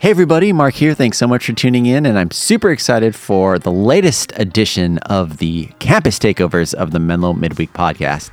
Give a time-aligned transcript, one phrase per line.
[0.00, 0.94] Hey, everybody, Mark here.
[0.94, 2.06] Thanks so much for tuning in.
[2.06, 7.34] And I'm super excited for the latest edition of the campus takeovers of the Menlo
[7.34, 8.32] Midweek podcast.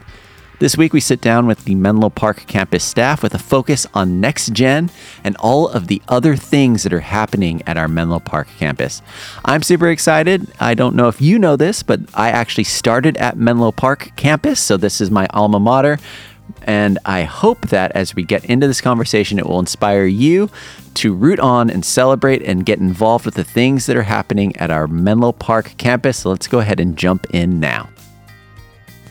[0.60, 4.22] This week, we sit down with the Menlo Park campus staff with a focus on
[4.22, 4.90] next gen
[5.26, 9.02] and all of the other things that are happening at our Menlo Park campus.
[9.44, 10.50] I'm super excited.
[10.62, 14.62] I don't know if you know this, but I actually started at Menlo Park campus.
[14.62, 16.00] So, this is my alma mater.
[16.64, 20.50] And I hope that as we get into this conversation, it will inspire you
[20.96, 24.72] to root on and celebrate and get involved with the things that are happening at
[24.72, 26.18] our Menlo Park campus.
[26.20, 27.90] So let's go ahead and jump in now.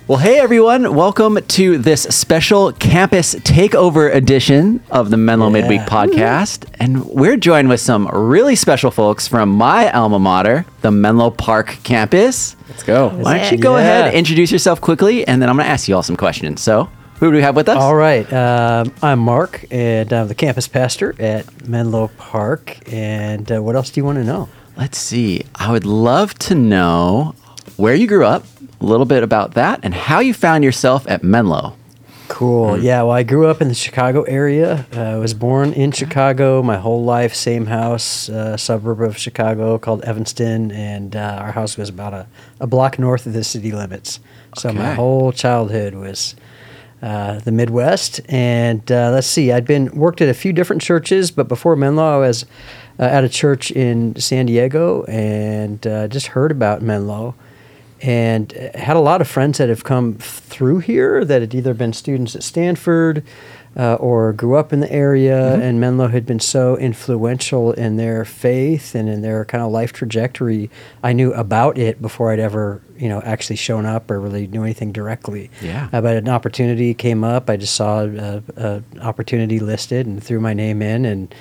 [0.08, 5.62] Well, hey everyone, welcome to this special campus takeover edition of the Menlo Yeah.
[5.62, 6.64] Midweek podcast.
[6.78, 11.78] And we're joined with some really special folks from my alma mater, the Menlo Park
[11.82, 12.54] campus.
[12.68, 13.08] Let's go.
[13.08, 13.82] Why don't you go Yeah.
[13.82, 16.60] ahead, introduce yourself quickly, and then I'm going to ask you all some questions.
[16.60, 16.88] So,
[17.18, 17.78] who do we have with us?
[17.78, 18.30] All right.
[18.32, 22.78] Um, I'm Mark, and I'm the campus pastor at Menlo Park.
[22.92, 24.48] And uh, what else do you want to know?
[24.76, 25.42] Let's see.
[25.54, 27.34] I would love to know
[27.76, 28.44] where you grew up,
[28.80, 31.74] a little bit about that, and how you found yourself at Menlo.
[32.28, 32.78] Cool.
[32.78, 33.02] Yeah.
[33.02, 34.84] Well, I grew up in the Chicago area.
[34.94, 39.78] Uh, I was born in Chicago my whole life, same house, uh, suburb of Chicago
[39.78, 40.70] called Evanston.
[40.72, 42.26] And uh, our house was about a,
[42.60, 44.20] a block north of the city limits.
[44.58, 46.34] So my whole childhood was
[47.02, 48.20] uh, the Midwest.
[48.28, 52.16] And uh, let's see, I'd been worked at a few different churches, but before Menlo,
[52.16, 52.44] I was
[52.98, 57.34] uh, at a church in San Diego and uh, just heard about Menlo.
[58.02, 61.74] And uh, had a lot of friends that have come through here that had either
[61.74, 63.24] been students at Stanford
[63.76, 65.54] uh, or grew up in the area.
[65.54, 69.92] And Menlo had been so influential in their faith and in their kind of life
[69.92, 70.70] trajectory.
[71.02, 74.62] I knew about it before I'd ever, you know, actually shown up or really knew
[74.62, 75.50] anything directly.
[75.60, 75.88] Yeah.
[75.92, 77.50] Uh, but an opportunity came up.
[77.50, 81.34] I just saw a, a opportunity listed and threw my name in and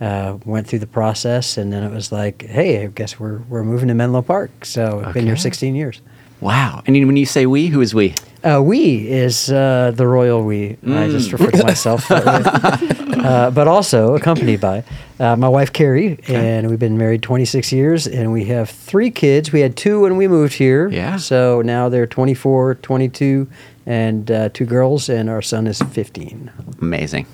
[0.00, 1.56] uh, went through the process.
[1.56, 4.64] And then it was like, hey, I guess we're we're moving to Menlo Park.
[4.64, 6.00] So I've been here 16 years.
[6.40, 6.82] Wow.
[6.86, 8.14] And when you say we, who is we?
[8.46, 10.76] Uh, we is uh, the royal we.
[10.86, 14.84] I just refer to myself, uh, but also accompanied by
[15.18, 19.50] uh, my wife Carrie, and we've been married 26 years, and we have three kids.
[19.50, 21.16] We had two when we moved here, Yeah.
[21.16, 23.48] So now they're 24, 22,
[23.84, 26.52] and uh, two girls, and our son is 15.
[26.80, 27.26] Amazing.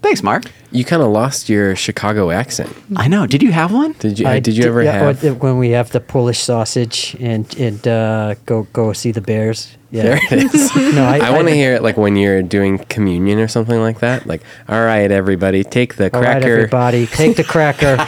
[0.00, 0.44] Thanks, Mark.
[0.72, 2.68] You kind of lost your Chicago accent.
[2.96, 3.28] I know.
[3.28, 3.92] Did you have one?
[4.00, 4.26] Did you?
[4.26, 5.22] I did you di- ever yeah, have?
[5.22, 9.76] when- when we have the Polish sausage and and uh, go go see the Bears?
[9.92, 10.02] Yeah.
[10.04, 10.74] There it is.
[10.94, 14.00] No, I, I, want to hear it like when you're doing communion or something like
[14.00, 14.26] that.
[14.26, 16.52] Like, all right, everybody, take the All right, cracker.
[16.52, 17.98] everybody, take the cracker.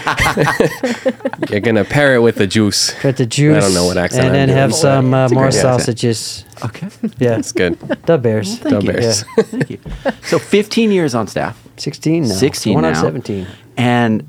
[1.51, 2.95] you're gonna pair it with the juice.
[3.01, 3.59] Put the juice.
[3.59, 4.59] I don't know what accent And I'm then doing.
[4.59, 5.63] have some uh, more great accent.
[5.83, 6.45] sausages.
[6.65, 6.89] Okay.
[7.19, 7.79] Yeah, It's good.
[8.07, 8.59] the Bears.
[8.61, 9.25] The Bears.
[9.37, 9.43] Yeah.
[9.45, 9.79] Thank you.
[10.23, 11.63] So 15 years on staff.
[11.77, 12.35] 16 now.
[12.35, 13.03] 16 Going on now.
[13.03, 13.47] 17.
[13.77, 14.27] And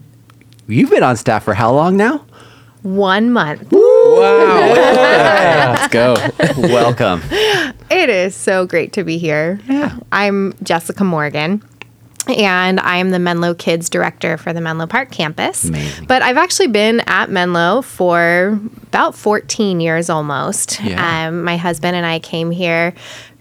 [0.67, 2.25] you've been on staff for how long now?
[2.85, 3.71] One month.
[3.71, 4.73] Wow.
[5.75, 6.15] Let's go.
[6.57, 7.21] Welcome.
[7.89, 9.59] It is so great to be here.
[9.67, 9.97] Yeah.
[10.11, 11.63] I'm Jessica Morgan.
[12.27, 15.65] And I'm the Menlo Kids Director for the Menlo Park campus.
[15.65, 16.05] Amazing.
[16.05, 20.81] But I've actually been at Menlo for about 14 years almost.
[20.81, 21.27] Yeah.
[21.27, 22.93] Um, my husband and I came here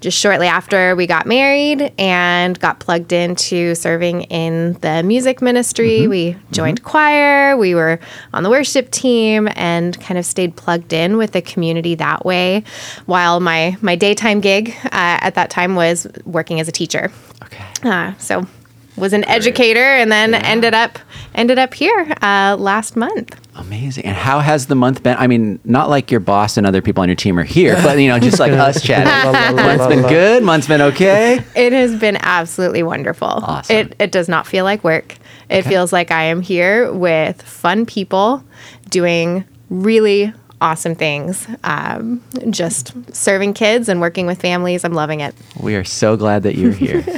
[0.05, 6.00] just shortly after we got married and got plugged into serving in the music ministry.
[6.00, 6.11] Mm-hmm.
[6.11, 7.99] We joined choir, we were
[8.34, 12.65] on the worship team, and kind of stayed plugged in with the community that way.
[13.06, 17.11] While my my daytime gig uh, at that time was working as a teacher.
[17.43, 17.65] Okay.
[17.83, 18.47] Uh, so
[18.97, 20.99] was an educator and then ended up
[21.34, 23.41] ended up here uh, last month.
[23.56, 24.05] Amazing.
[24.05, 25.16] And how has the month been?
[25.16, 27.99] I mean, not like your boss and other people on your team are here, but
[27.99, 29.56] you know, just like us chatting.
[29.56, 30.43] month's been good.
[30.43, 31.44] Month's been okay.
[31.55, 33.28] It has been absolutely wonderful.
[33.28, 33.77] Awesome.
[33.77, 35.16] It it does not feel like work.
[35.49, 38.43] It feels like I am here with fun people
[38.88, 41.47] doing really awesome things.
[41.62, 44.84] Um, just serving kids and working with families.
[44.84, 45.34] I'm loving it.
[45.61, 47.05] We are so glad that you're here.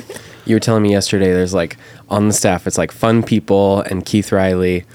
[0.47, 1.33] You were telling me yesterday.
[1.33, 1.77] There's like
[2.09, 2.67] on the staff.
[2.67, 4.85] It's like fun people and Keith Riley.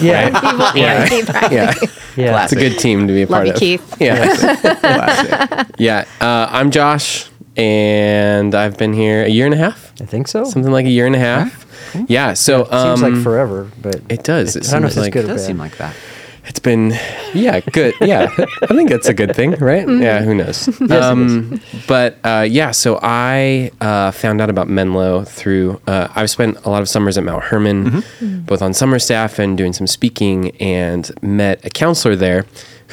[0.00, 0.30] Yeah.
[0.40, 1.54] People and Keith Riley.
[1.54, 1.74] Yeah,
[2.16, 2.42] Yeah.
[2.44, 3.58] it's a good team to be a part you, of.
[3.58, 3.96] Keith.
[4.00, 4.34] Yeah,
[4.76, 5.66] Classic.
[5.78, 6.04] yeah.
[6.20, 9.92] Uh, I'm Josh, and I've been here a year and a half.
[10.00, 10.44] I think so.
[10.44, 11.94] Something like a year and a half.
[12.08, 12.32] Yeah.
[12.34, 14.56] So um, Seems like forever, but It does.
[14.56, 15.46] It I don't know if seems it's like good It does bad.
[15.46, 15.94] seem like that.
[16.44, 16.90] It's been,
[17.34, 17.94] yeah, good.
[18.00, 19.88] Yeah, I think that's a good thing, right?
[19.88, 20.80] Yeah, who knows?
[20.90, 25.80] um, but uh, yeah, so I uh, found out about Menlo through.
[25.86, 28.02] Uh, I've spent a lot of summers at Mount Hermon,
[28.44, 32.44] both on summer staff and doing some speaking, and met a counselor there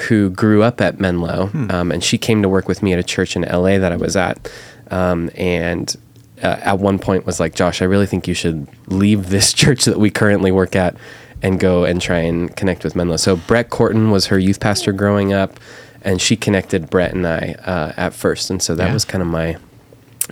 [0.07, 3.03] who grew up at Menlo, um, and she came to work with me at a
[3.03, 4.49] church in LA that I was at,
[4.91, 5.95] um, and
[6.41, 9.85] uh, at one point was like, Josh, I really think you should leave this church
[9.85, 10.95] that we currently work at
[11.41, 13.17] and go and try and connect with Menlo.
[13.17, 15.59] So Brett Corton was her youth pastor growing up,
[16.01, 18.93] and she connected Brett and I uh, at first, and so that Yeah.
[18.93, 19.57] was kind of my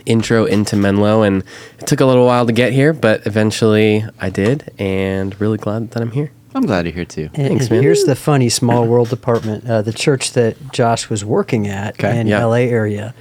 [0.05, 1.43] intro into Menlo, and
[1.79, 5.91] it took a little while to get here, but eventually I did, and really glad
[5.91, 6.31] that I'm here.
[6.55, 7.29] I'm glad you're here too.
[7.33, 7.83] And, Thanks, man.
[7.83, 9.67] here's the funny small world department.
[9.69, 12.43] Uh, the church that Josh was working at Okay, in yeah.
[12.45, 13.13] LA area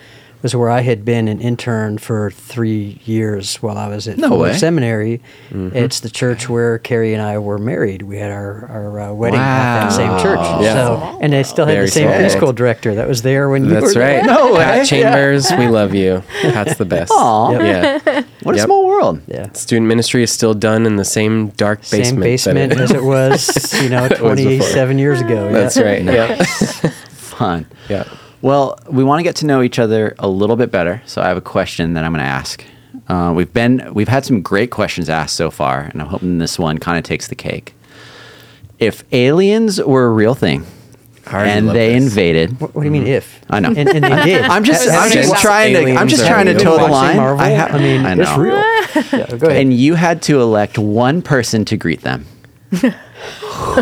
[0.46, 4.36] was where I had been an intern for three years while I was at No
[4.36, 4.56] way.
[4.56, 5.20] Seminary.
[5.50, 5.76] Mm-hmm.
[5.76, 8.02] It's the church where Carrie and I were married.
[8.02, 10.38] We had our, our uh, wedding at that same church.
[10.62, 10.74] Yeah.
[10.74, 13.74] So, and they still had Very the same preschool director that was there when you
[13.74, 14.18] were That's there.
[14.18, 14.24] right.
[14.24, 14.58] No way.
[14.62, 16.22] Pat Chambers, we love you.
[16.42, 17.10] Pat's the best.
[17.12, 17.50] Aw.
[17.50, 17.60] Yep.
[18.06, 18.22] Yeah.
[18.44, 19.20] What a small world.
[19.26, 19.50] Yeah.
[19.52, 22.06] Student ministry is still done in the same dark basement.
[22.06, 25.50] Same basement it- as it was, you know, 27 years ago.
[25.50, 25.82] That's yeah.
[25.82, 26.04] right.
[26.04, 26.36] Yeah.
[27.10, 27.66] Fun.
[27.88, 28.04] yeah.
[28.46, 31.26] Well, we want to get to know each other a little bit better, so I
[31.26, 32.62] have a question that I'm going to ask.
[33.08, 36.56] Uh, we've been we've had some great questions asked so far, and I'm hoping this
[36.56, 37.74] one kind of takes the cake.
[38.78, 40.64] If aliens were a real thing
[41.26, 42.04] and they this.
[42.04, 43.40] invaded, What, what do you mean if?
[43.50, 43.70] I know.
[43.76, 44.42] And, and they did.
[44.44, 47.16] I'm just I'm have just trying to I'm just trying to toe the line.
[47.16, 47.44] Marvel?
[47.44, 48.62] I, ha- I mean, I it's real.
[49.12, 49.60] Yeah, go ahead.
[49.60, 52.26] And you had to elect one person to greet them.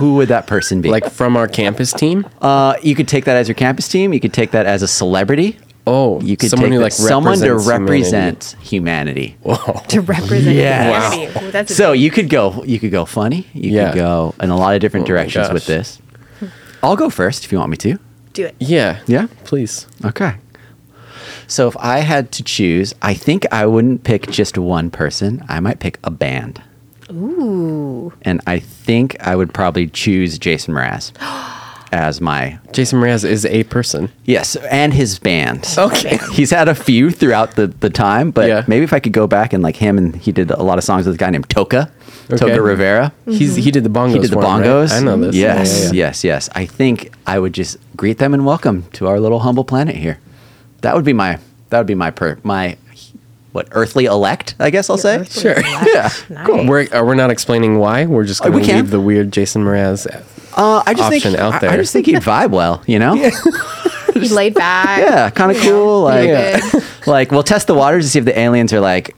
[0.00, 0.88] Who would that person be?
[0.90, 2.26] Like from our campus team?
[2.40, 4.12] uh, you could take that as your campus team.
[4.12, 5.58] You could take that as a celebrity.
[5.86, 9.36] Oh, You could someone take who that- like someone to represents humanity.
[9.36, 9.36] represent humanity.
[9.42, 9.82] Whoa.
[9.88, 11.12] to represent Yes.
[11.14, 11.46] humanity.
[11.46, 13.46] Ooh, that's So you could go you could go funny.
[13.52, 13.90] You Yeah.
[13.90, 15.98] could go in a lot of different Oh directions with this.
[16.82, 17.98] I'll go first if you want me to.
[18.32, 18.54] do it.
[18.58, 18.98] Yeah.
[19.06, 19.26] Yeah?
[19.44, 19.86] Please.
[20.04, 20.34] Okay.
[21.46, 25.44] So if I had to choose, I think I wouldn't pick just one person.
[25.48, 26.62] I might pick a band.
[27.10, 28.12] Ooh.
[28.22, 31.12] And I think I would probably choose Jason Mraz
[31.92, 34.10] as my Jason Mraz is a person.
[34.24, 35.66] yes, and his band.
[35.78, 36.18] Okay.
[36.32, 38.64] He's had a few throughout the, the time, but Yeah.
[38.66, 40.84] maybe if I could go back and like him and he did a lot of
[40.84, 41.90] songs with a guy named Toca,
[42.32, 42.36] Okay.
[42.46, 43.12] Toca Rivera.
[43.26, 43.70] He's he mm-hmm.
[43.70, 44.14] did the bongos.
[44.14, 44.66] He did the for him, right?
[44.66, 44.92] bongos.
[44.92, 45.36] I know this.
[45.36, 45.92] Yes, Yeah, yeah, yeah.
[45.92, 46.48] yes, yes.
[46.54, 50.18] I think I would just greet them and welcome to our little humble planet here.
[50.80, 52.76] That would be my that would be my per my
[53.54, 54.56] what earthly elect?
[54.58, 55.24] I guess I'll say.
[55.30, 55.52] Sure.
[55.52, 55.88] elect.
[55.94, 56.10] Yeah.
[56.28, 56.68] Nice.
[56.68, 58.04] We're, uh, we're not explaining why.
[58.06, 58.76] We're just Uh, going we to can.
[58.82, 60.06] leave the weird Jason Mraz.
[60.56, 61.76] Uh, I just Option think out I- I, there.
[61.78, 62.82] just think he'd vibe well.
[62.86, 63.14] You know.
[63.14, 63.30] Yeah.
[64.14, 64.98] He's laid back.
[65.00, 66.02] Yeah, kind of You know, cool.
[66.02, 66.28] Like,
[66.72, 66.82] good.
[67.06, 69.14] like we'll test the waters to see if the aliens are like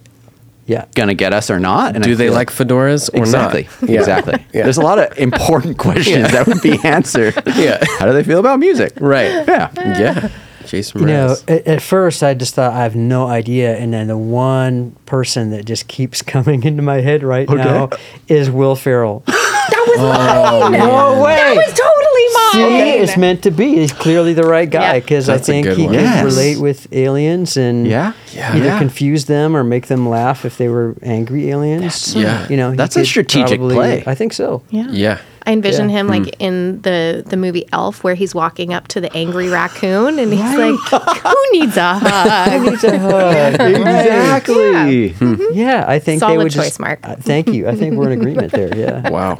[0.66, 0.84] yeah.
[0.94, 1.94] gonna get us or not.
[1.94, 3.90] And I Do they feel like fedoras or exactly, not?
[3.90, 4.00] Yeah.
[4.00, 4.34] exactly.
[4.54, 4.62] Yeah.
[4.64, 7.34] There's a lot of important questions that would be answered.
[7.56, 7.82] Yeah.
[7.98, 8.92] How do they feel about music?
[9.00, 9.30] Right.
[9.48, 9.70] Yeah.
[9.76, 10.28] Yeah.
[10.66, 14.06] Jason You know, at, at first I just thought I have no idea, and then
[14.08, 17.90] the one person that just keeps coming into my head right now
[18.28, 19.22] is Will Ferrell.
[19.68, 21.34] That was oh, no way!
[21.34, 23.02] That was totally mine.
[23.02, 23.74] it's meant to be.
[23.74, 25.00] He's clearly the right guy Yeah.
[25.00, 25.94] because I think he one.
[25.94, 26.24] could Yes.
[26.24, 28.12] relate with aliens and Yeah.
[28.32, 28.54] Yeah.
[28.54, 28.78] either Yeah.
[28.78, 32.14] confuse them or make them laugh if they were angry aliens.
[32.14, 32.46] Yeah.
[32.48, 34.04] you know, That's a strategic probably- play.
[34.06, 34.62] I think so.
[34.70, 34.86] Yeah.
[34.90, 35.18] Yeah.
[35.46, 35.98] I envision Yeah.
[36.00, 40.18] him like in the the movie Elf, where he's walking up to the angry raccoon,
[40.18, 40.74] and he's like,
[41.22, 43.60] "Who needs a hug?" Needs a hug.
[43.60, 45.14] Exactly.
[45.54, 47.00] Yeah, I think they Solid would choice, just, Mark.
[47.02, 47.68] uh, thank you.
[47.68, 48.76] I think we're in agreement there.
[48.76, 49.08] Yeah.
[49.08, 49.38] Wow.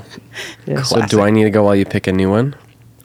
[0.66, 0.82] Yeah.
[0.82, 2.54] So do I need to go while you pick a new one?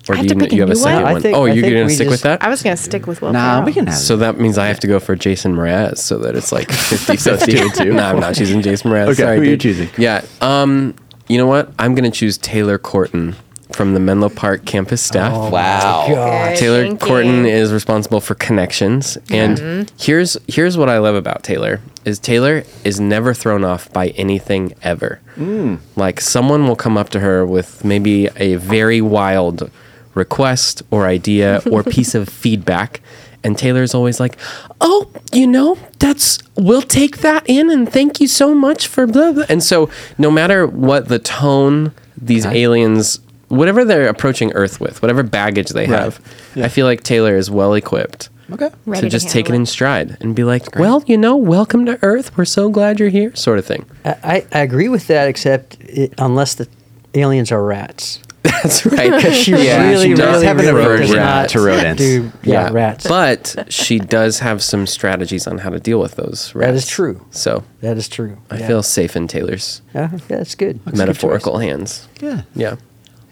[0.10, 0.84] Or I have do to you, pick a you have a new one?
[0.84, 1.22] second No, I one?
[1.22, 2.44] think- oh, I you're going to we stick with that?
[2.44, 3.34] I was gonna stick with Will.
[3.34, 3.66] Nah, Ferrell.
[3.66, 3.96] we can have.
[3.98, 7.18] So that means I have to go for Jason Mraz so that it's like 50
[7.18, 7.52] 50.
[7.52, 7.94] two and two.
[7.94, 9.06] No, I'm not choosing Jason Mraz.
[9.10, 9.62] Okay, Sorry, who are you dude.
[9.62, 9.90] choosing?
[9.98, 10.24] Yeah.
[10.42, 10.96] Um,
[11.32, 11.72] you know what?
[11.80, 13.36] I'm going to choose Taylor Corton
[13.72, 15.32] from the Menlo Park campus staff.
[15.34, 16.08] Oh, Wow.
[16.08, 17.08] Good Taylor thinking.
[17.08, 19.96] Corton is responsible for connections, and mm-hmm.
[19.98, 24.74] here's here's what I love about Taylor is Taylor is never thrown off by anything
[24.82, 25.20] ever.
[25.36, 25.80] Mm.
[25.96, 29.72] Like someone will come up to her with maybe a very wild
[30.14, 33.02] request or idea or piece of feedback,
[33.44, 34.38] and Taylor's always like,
[34.80, 39.32] "Oh, you know, that's we'll take that in, and thank you so much for blah."
[39.32, 39.46] blah.
[39.50, 42.56] And so, no matter what the tone these uh-huh.
[42.56, 46.00] aliens whatever they're approaching Earth with, whatever baggage they Right.
[46.00, 46.22] have,
[46.56, 48.70] I feel like Taylor is well equipped Okay.
[48.86, 51.38] Ready to to just take it handle in stride and be like, well, you know,
[51.38, 52.38] welcome to Earth.
[52.38, 53.86] We're so glad you're here, sort of thing.
[54.04, 56.68] I, I I agree with that, except it, unless the
[57.14, 58.20] aliens are rats.
[58.64, 59.12] That's right.
[59.16, 62.02] Because she Yeah, really, she does really, have an really aversion does to rodents.
[62.02, 63.08] do- yeah, rats.
[63.08, 66.68] But she does have some strategies on how to deal with those rats.
[66.68, 67.26] That is true.
[67.32, 68.38] So that is true.
[68.50, 68.68] I yeah.
[68.68, 70.80] feel safe in Taylor's Yeah, that's good.
[70.86, 72.08] That's a good metaphorical hands.
[72.20, 72.42] Yeah.
[72.56, 72.76] Yeah.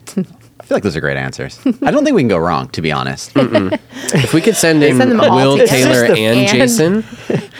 [0.61, 1.59] I feel like those are great answers.
[1.81, 3.31] I don't think we can go wrong, to be honest.
[3.35, 5.57] If we could send in Send them Will.
[5.65, 7.03] Taylor, and the- and- Jason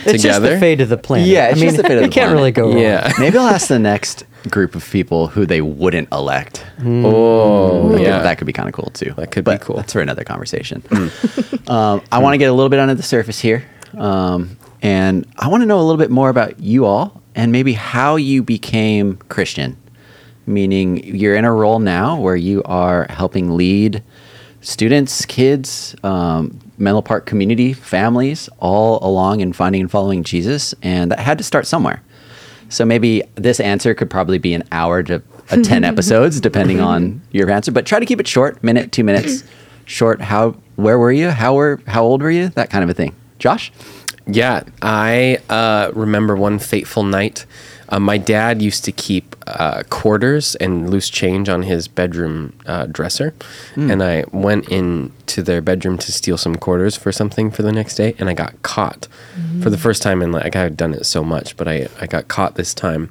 [0.06, 0.60] It's just the together.
[0.60, 1.28] fate of the planet.
[1.28, 2.78] Yeah, it's I mean, just the fate of you the can't really go wrong.
[2.78, 3.12] Yeah.
[3.20, 6.66] Maybe I'll ask the next group of people who they wouldn't elect.
[6.84, 8.22] Oh, That could- yeah.
[8.22, 9.14] that could be kind of cool too.
[9.18, 9.76] That could be cool.
[9.78, 10.82] That's for another conversation.
[11.68, 13.66] um, I want to get a little bit under the surface here.
[13.98, 17.74] Um, And I want to know a little bit more about you all and maybe
[17.74, 19.76] how you became Christian.
[20.48, 24.02] Meaning, you're in a role now where you are helping lead
[24.62, 30.74] students, kids, um, Menlo Park community, families, all along in finding and following Jesus.
[30.82, 32.02] And that had to start somewhere.
[32.70, 35.22] So maybe this answer could probably be an hour to
[35.52, 37.72] a 10 episodes, depending on your answer.
[37.72, 39.44] But try to keep it short, minute, two minutes,
[39.86, 40.22] short.
[40.22, 41.30] How, where were you?
[41.30, 42.50] How were, how old were you?
[42.50, 43.16] That kind of a thing.
[43.40, 43.72] Josh?
[44.28, 47.46] Yeah, I uh, remember one fateful night.
[47.90, 52.86] Uh, my dad used to keep uh, quarters and loose change on his bedroom uh,
[52.86, 53.34] dresser,
[53.76, 57.96] and I went into their bedroom to steal some quarters for something for the next
[57.96, 59.08] day, and I got caught
[59.64, 60.22] for the first time.
[60.22, 63.10] And like I had done it so much, but I I got caught this time,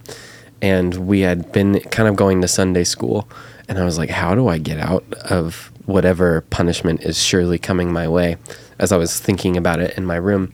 [0.62, 3.28] and we had been kind of going to Sunday school,
[3.68, 7.92] and I was like, how do I get out of whatever punishment is surely coming
[7.92, 8.36] my way?
[8.78, 10.52] As I was thinking about it in my room.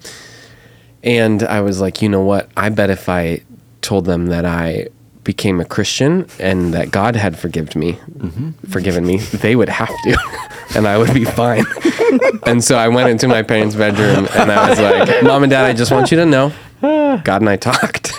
[1.03, 2.49] And I was like, you know what?
[2.57, 3.43] I bet if I
[3.85, 4.89] told them that I
[5.23, 8.51] became a Christian and that God had forgiven me, mm-hmm.
[8.69, 10.19] forgiven me, they would have to,
[10.75, 11.65] and I would be fine.
[12.47, 15.67] and so I went into my parents' bedroom and I was like, "Mom and Dad,
[15.67, 18.13] I just want you to know, God and I talked.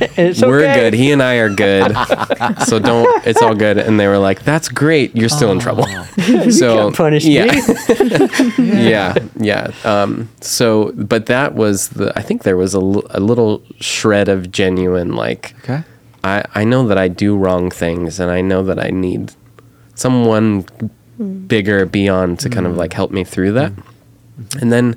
[0.16, 0.74] It's We're okay.
[0.74, 0.94] good.
[0.94, 1.94] He and I are good.
[2.66, 3.26] so don't.
[3.26, 5.14] It's all good." And they were like, "That's great.
[5.16, 5.60] You're still in oh.
[5.60, 5.84] trouble."
[6.50, 7.46] so can't punish yeah.
[8.58, 8.90] me.
[8.90, 9.72] yeah, yeah.
[9.84, 12.12] Um, so, but that was the.
[12.16, 15.54] I think there was a, l- a little shred of genuine like.
[15.60, 15.84] Okay.
[16.24, 19.32] I I know that I do wrong things, and I know that I need
[19.94, 20.62] someone
[21.16, 21.46] hmm.
[21.46, 22.78] bigger beyond to kind of hmm.
[22.78, 23.72] like help me through that.
[23.72, 24.58] Hmm.
[24.60, 24.96] And then.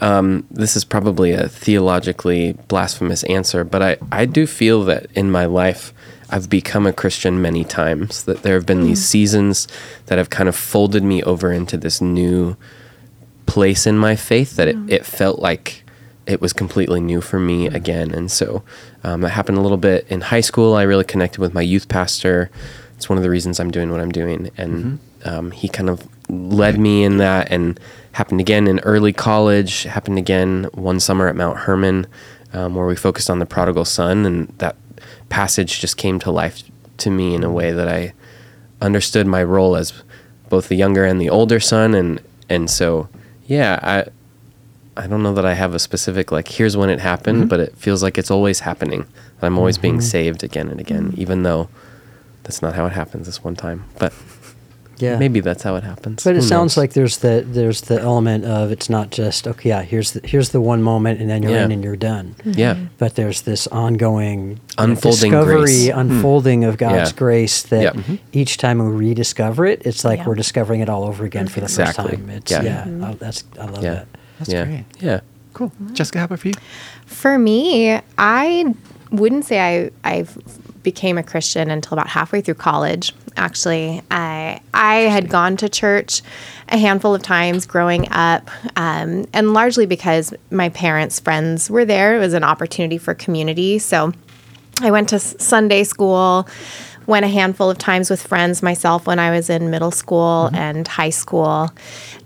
[0.00, 5.30] Um, this is probably a theologically blasphemous answer, but I, I do feel that in
[5.30, 5.92] my life
[6.28, 8.24] I've become a Christian many times.
[8.24, 9.68] That there have been these seasons
[10.06, 12.56] that have kind of folded me over into this new
[13.46, 15.84] place in my faith that it, it felt like
[16.26, 18.12] it was completely new for me again.
[18.12, 18.64] And so
[19.04, 20.74] um, that happened a little bit in high school.
[20.74, 22.50] I really connected with my youth pastor.
[22.96, 24.50] It's one of the reasons I'm doing what I'm doing.
[24.56, 27.78] And um, he kind of led me in that and
[28.16, 32.06] happened again in early college, happened again one summer at Mount Hermon,
[32.54, 34.24] um, where we focused on the prodigal son.
[34.24, 34.74] And that
[35.28, 36.62] passage just came to life
[36.96, 38.14] to me in a way that I
[38.80, 39.92] understood my role as
[40.48, 43.08] both the younger and the older son and and so
[43.46, 44.04] yeah i
[45.02, 47.48] i don't know that i have a specific like here's when it happened mm-hmm.
[47.48, 49.06] but it feels like it's always happening.
[49.42, 50.02] I'm always being mm-hmm.
[50.02, 51.20] saved again and again mm-hmm.
[51.20, 51.68] even though
[52.42, 54.12] that's not how it happens this one time but
[54.98, 55.18] Yeah.
[55.18, 56.82] maybe that's how it happens But it Who sounds knows?
[56.82, 59.68] like there's the there's the element of it's not just okay.
[59.68, 61.64] Yeah, here's the here's the one moment, and then you're Yeah.
[61.66, 62.34] in and you're done.
[62.38, 62.58] Mm-hmm.
[62.58, 65.90] yeah But there's this ongoing you know, Unfolding discovery, grace.
[65.90, 66.00] Hmm.
[66.00, 67.16] unfolding of God's Yeah.
[67.18, 67.62] grace.
[67.64, 67.94] That Yep.
[67.94, 68.18] Mhm.
[68.32, 70.26] each time we rediscover it, it's like Yeah.
[70.28, 72.04] we're discovering it all over again for the Exactly.
[72.10, 72.30] first time.
[72.30, 72.62] It's Yeah.
[72.62, 74.06] yeah, oh, that's I love yeah that.
[74.38, 74.84] That's yeah great.
[75.00, 75.20] yeah
[75.52, 75.70] Cool.
[75.70, 75.94] Mm-hmm.
[75.94, 76.54] Jessica, how about for you?
[77.06, 78.74] For me, I
[79.10, 80.24] wouldn't say I I
[80.86, 83.12] became a Christian until about halfway through college.
[83.36, 86.22] Actually, I I had gone to church
[86.68, 92.14] a handful of times growing up, um, and largely because my parents' friends were there.
[92.14, 93.80] It was an opportunity for community.
[93.80, 94.12] So
[94.80, 96.46] I went to Sunday school,
[97.06, 100.86] went a handful of times with friends myself when I was in middle school and
[100.86, 101.68] high school.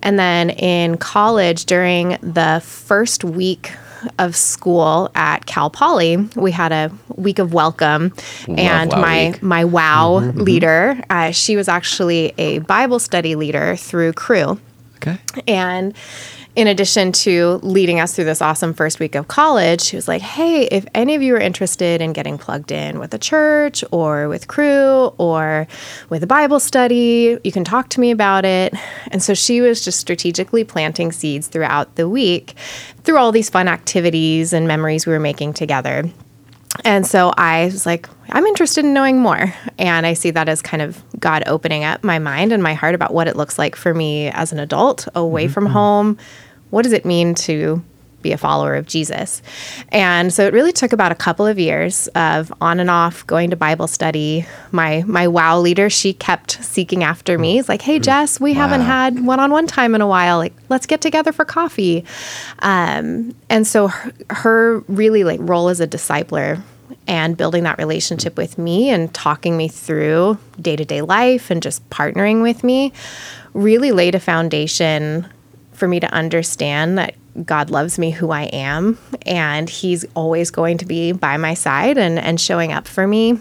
[0.03, 3.73] And then in college, during the first week
[4.19, 8.13] of school at Cal Poly, we had a week of welcome.
[8.49, 9.43] and Wow my Week.
[9.43, 14.59] my wow leader, uh, she was actually a Bible study leader through Cru.
[14.97, 15.19] Okay.
[15.49, 15.95] And
[16.57, 20.21] in addition to leading us through this awesome first week of college, she was like,
[20.21, 24.29] Hey, if any of you are interested in getting plugged in with a church or
[24.29, 25.67] with Cru or
[26.09, 28.75] with a Bible study, you can talk to me about it.
[29.13, 32.55] And so she was just strategically planting seeds throughout the week
[33.05, 36.05] through all these fun activities and memories we were making together.
[36.85, 39.55] And so I was like, I'm interested in knowing more.
[39.79, 42.95] And I see that as kind of God opening up my mind and my heart
[42.95, 45.53] about what it looks like for me as an adult away mm-hmm.
[45.53, 45.73] from mm-hmm.
[45.73, 46.19] home.
[46.71, 47.83] What does it mean to
[48.23, 49.43] be a follower of Jesus?
[49.89, 53.51] And so it really took about a couple of years of on and off going
[53.51, 54.47] to Bible study.
[54.73, 57.59] My my wow leader, she kept seeking after me.
[57.59, 58.03] It's like, hey mm-hmm.
[58.03, 60.37] Jess, we haven't had one-on-one time in a while.
[60.37, 62.05] Like, let's get together for coffee.
[62.61, 66.63] Um, and so her, her really like role as a discipler
[67.11, 72.41] and building that relationship with me and talking me through day-to-day life and just partnering
[72.41, 72.93] with me
[73.53, 75.27] really laid a foundation
[75.73, 80.79] for me to understand that God loves me who I am and he's always going
[80.79, 83.41] to be by my side and and showing up for me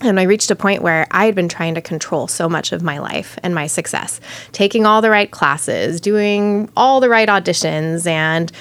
[0.00, 2.82] And I reached a point where I had been trying to control so much of
[2.82, 4.20] my life and my success,
[4.52, 8.52] taking all the right classes, doing all the right auditions, and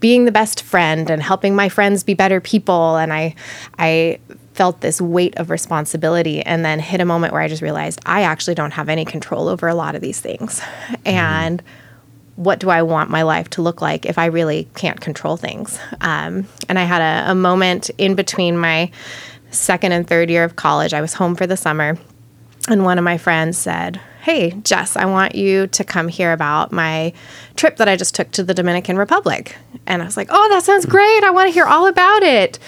[0.00, 2.96] being the best friend and helping my friends be better people.
[2.96, 3.34] And I,
[3.78, 4.18] I
[4.54, 8.22] felt this weight of responsibility and then hit a moment where I just realized I
[8.22, 10.62] actually don't have any control over a lot of these things.
[11.04, 11.62] And
[12.36, 15.78] what do I want my life to look like if I really can't control things?
[16.00, 18.90] Um, and I had a, a moment in between my
[19.56, 20.94] second and third year of college.
[20.94, 21.98] I was home for the summer,
[22.68, 26.72] and one of my friends said, Hey, Jess, I want you to come hear about
[26.72, 27.12] my
[27.54, 29.56] trip that I just took to the Dominican Republic.
[29.86, 31.22] And I was like, Oh, that sounds great.
[31.22, 32.58] I want to hear all about it.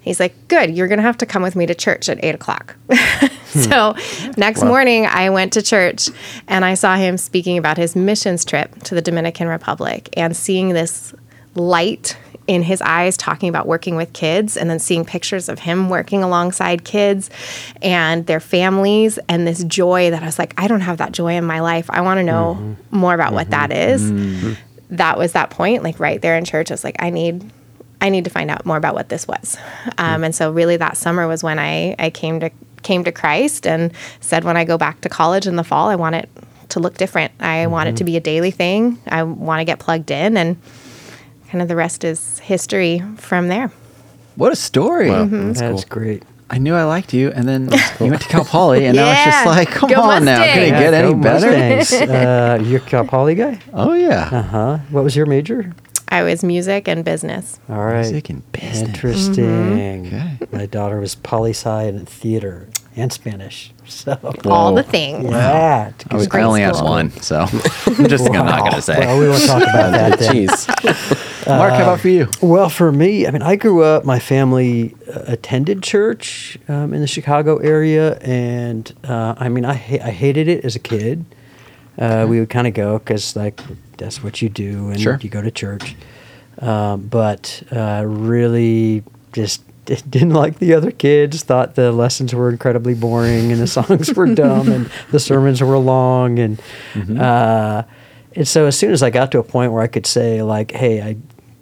[0.00, 2.34] He's like, Good, you're going to have to come with me to church at eight
[2.34, 2.76] o'clock.
[3.48, 3.60] Hmm.
[3.60, 3.94] so
[4.36, 6.10] next morning, I went to church
[6.48, 10.74] and I saw him speaking about his missions trip to the Dominican Republic and seeing
[10.74, 11.14] this
[11.54, 15.90] light in his eyes talking about working with kids and then seeing pictures of him
[15.90, 17.30] working alongside kids
[17.82, 21.34] and their families and this joy that I was like, I don't have that joy
[21.34, 21.90] in my life.
[21.90, 22.96] I want to know mm-hmm.
[22.96, 23.34] more about mm-hmm.
[23.34, 24.10] what that is.
[24.10, 24.52] Mm-hmm.
[24.96, 26.70] That was that point, like right there in church.
[26.70, 27.52] I was like, I need
[28.00, 29.58] I need to find out more about what this was.
[29.98, 32.50] Um, and so really that summer was when I, I came to
[32.82, 35.96] came to Christ and said when I go back to college in the fall, I
[35.96, 36.30] want it
[36.70, 37.32] to look different.
[37.40, 37.72] I mm-hmm.
[37.72, 38.98] want it to be a daily thing.
[39.06, 40.56] I want to get plugged in and
[41.48, 43.70] kind of the rest is history from there.
[44.36, 45.10] What a story.
[45.10, 45.48] Wow, mm-hmm.
[45.48, 46.02] That's, that's cool.
[46.02, 46.22] great.
[46.50, 48.06] I knew I liked you, and then cool.
[48.06, 49.04] you went to Cal Poly, and yeah.
[49.04, 50.24] now it's just like, come go on Mustang.
[50.24, 52.12] now, can it yeah, get any better?
[52.12, 53.60] uh, you're Cal Poly guy?
[53.72, 54.28] Oh yeah.
[54.32, 54.78] Uh huh.
[54.90, 55.72] What was your major?
[56.10, 57.60] I was music and business.
[57.68, 58.00] All right.
[58.00, 58.88] Music and business.
[58.88, 60.06] Interesting.
[60.06, 60.42] Mm-hmm.
[60.42, 60.56] Okay.
[60.56, 62.66] My daughter was poli sci and theater
[62.98, 63.72] and Spanish.
[63.86, 65.24] So all the things.
[65.24, 65.92] Yeah.
[66.10, 67.40] I, was, I only have one, so
[67.86, 68.44] I'm just wow.
[68.44, 68.98] Not going to say.
[68.98, 70.18] Well, we won't talk about that.
[70.18, 70.68] Jeez.
[71.46, 72.28] Uh, Mark, how about for you?
[72.42, 74.04] Well, for me, I mean, I grew up.
[74.04, 79.74] My family uh, attended church um, in the Chicago area, and uh, I mean, I
[79.74, 81.24] ha- I hated it as a kid.
[81.98, 83.60] Uh, we would kind of go because like
[83.96, 85.18] that's what you do, and sure.
[85.22, 85.96] you go to church.
[86.60, 89.62] Um, but uh, really, just
[90.10, 91.42] didn't like the other kids.
[91.42, 95.78] Thought the lessons were incredibly boring, and the songs were dumb, and the sermons were
[95.78, 96.60] long, and
[96.92, 97.20] mm-hmm.
[97.20, 97.82] uh,
[98.34, 100.72] and so as soon as I got to a point where I could say like,
[100.72, 101.16] "Hey, I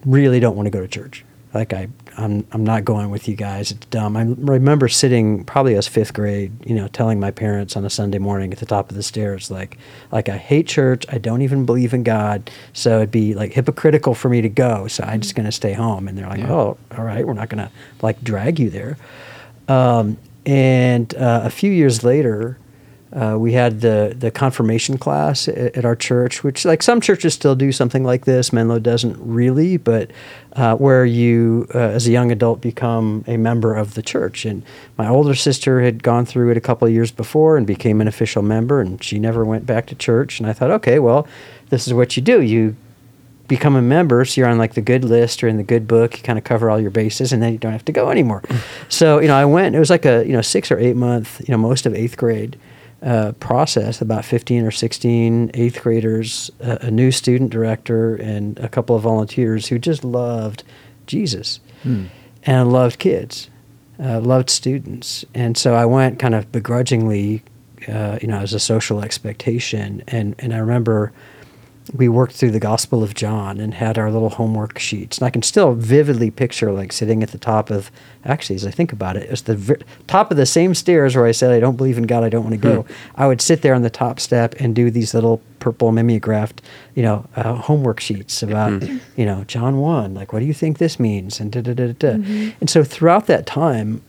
[0.04, 1.24] really don't want to go to church,"
[1.54, 3.70] like I I'm I'm not going with you guys.
[3.70, 4.16] It's dumb.
[4.16, 8.18] I remember sitting probably as fifth grade, you know, telling my parents on a Sunday
[8.18, 9.78] morning at the top of the stairs, like
[10.10, 11.04] like I hate church.
[11.10, 12.50] I don't even believe in God.
[12.72, 14.86] So it'd be like hypocritical for me to go.
[14.88, 16.08] So I'm just going to stay home.
[16.08, 16.52] And they're like, yeah.
[16.52, 17.70] oh, all right, we're not going to
[18.02, 18.96] like drag you there.
[19.68, 22.58] Um, and uh, a few years later,
[23.16, 27.32] uh, we had the the confirmation class at, at, our church, which like some churches
[27.32, 28.52] still do something like this.
[28.52, 30.10] Menlo doesn't really, but
[30.52, 34.44] uh, where you, uh, as a young adult, become a member of the church.
[34.44, 34.62] And
[34.98, 38.08] my older sister had gone through it a couple of years before and became an
[38.08, 40.38] official member, and she never went back to church.
[40.38, 41.26] And I thought, okay, well,
[41.70, 42.42] this is what you do.
[42.42, 42.76] You
[43.48, 46.18] become a member, so you're on like the good list or in the good book.
[46.18, 48.42] You kind of cover all your bases, and then you don't have to go anymore.
[48.90, 49.74] so you know, I went.
[49.74, 52.18] It was like a you know six or eight month, you know, most of eighth
[52.18, 52.58] grade
[53.06, 58.68] uh, process about 15 or 16 eighth graders, uh, a new student director, and a
[58.68, 60.64] couple of volunteers who just loved
[61.06, 62.06] Jesus hmm.
[62.42, 63.48] and loved kids,
[64.02, 65.24] uh, loved students.
[65.34, 67.44] And so I went kind of begrudgingly,
[67.86, 70.02] uh, you know, as a social expectation.
[70.08, 71.12] And, and I remember
[71.94, 75.18] we worked through the Gospel of John and had our little homework sheets.
[75.18, 77.90] And I can still vividly picture like sitting at the top of,
[78.24, 81.26] actually, as I think about it, it's the v- top of the same stairs where
[81.26, 82.82] I said, I don't believe in God, I don't want to go.
[82.82, 82.92] Hmm.
[83.16, 86.62] I would sit there on the top step and do these little purple mimeographed,
[86.94, 88.98] you know, uh, homework sheets about, hmm.
[89.16, 91.40] you know, John 1, like, what do you think this means?
[91.40, 92.12] And da da da da.
[92.14, 92.50] Mm-hmm.
[92.60, 94.02] And so throughout that time,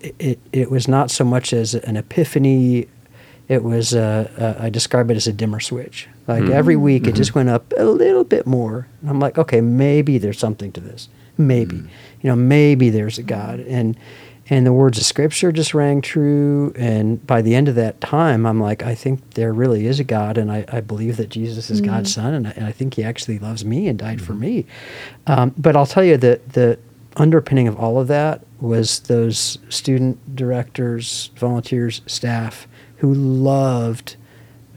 [0.00, 2.88] it, it, it was not so much as an epiphany
[3.52, 6.08] it was uh, uh, I describe it as a dimmer switch.
[6.26, 6.52] Like mm-hmm.
[6.52, 7.10] every week, mm-hmm.
[7.10, 8.88] it just went up a little bit more.
[9.02, 11.10] And I'm like, okay, maybe there's something to this.
[11.36, 11.88] Maybe, mm-hmm.
[12.22, 13.60] you know, maybe there's a God.
[13.60, 13.98] And
[14.48, 16.72] and the words of Scripture just rang true.
[16.76, 20.04] And by the end of that time, I'm like, I think there really is a
[20.04, 22.22] God, and I, I believe that Jesus is God's mm-hmm.
[22.22, 24.40] Son, and I, and I, think He actually loves me and died for mm-hmm.
[24.40, 24.66] me.
[25.26, 26.78] Um, but I'll tell you that the
[27.16, 32.66] underpinning of all of that was those student directors, volunteers, staff
[33.02, 34.14] who loved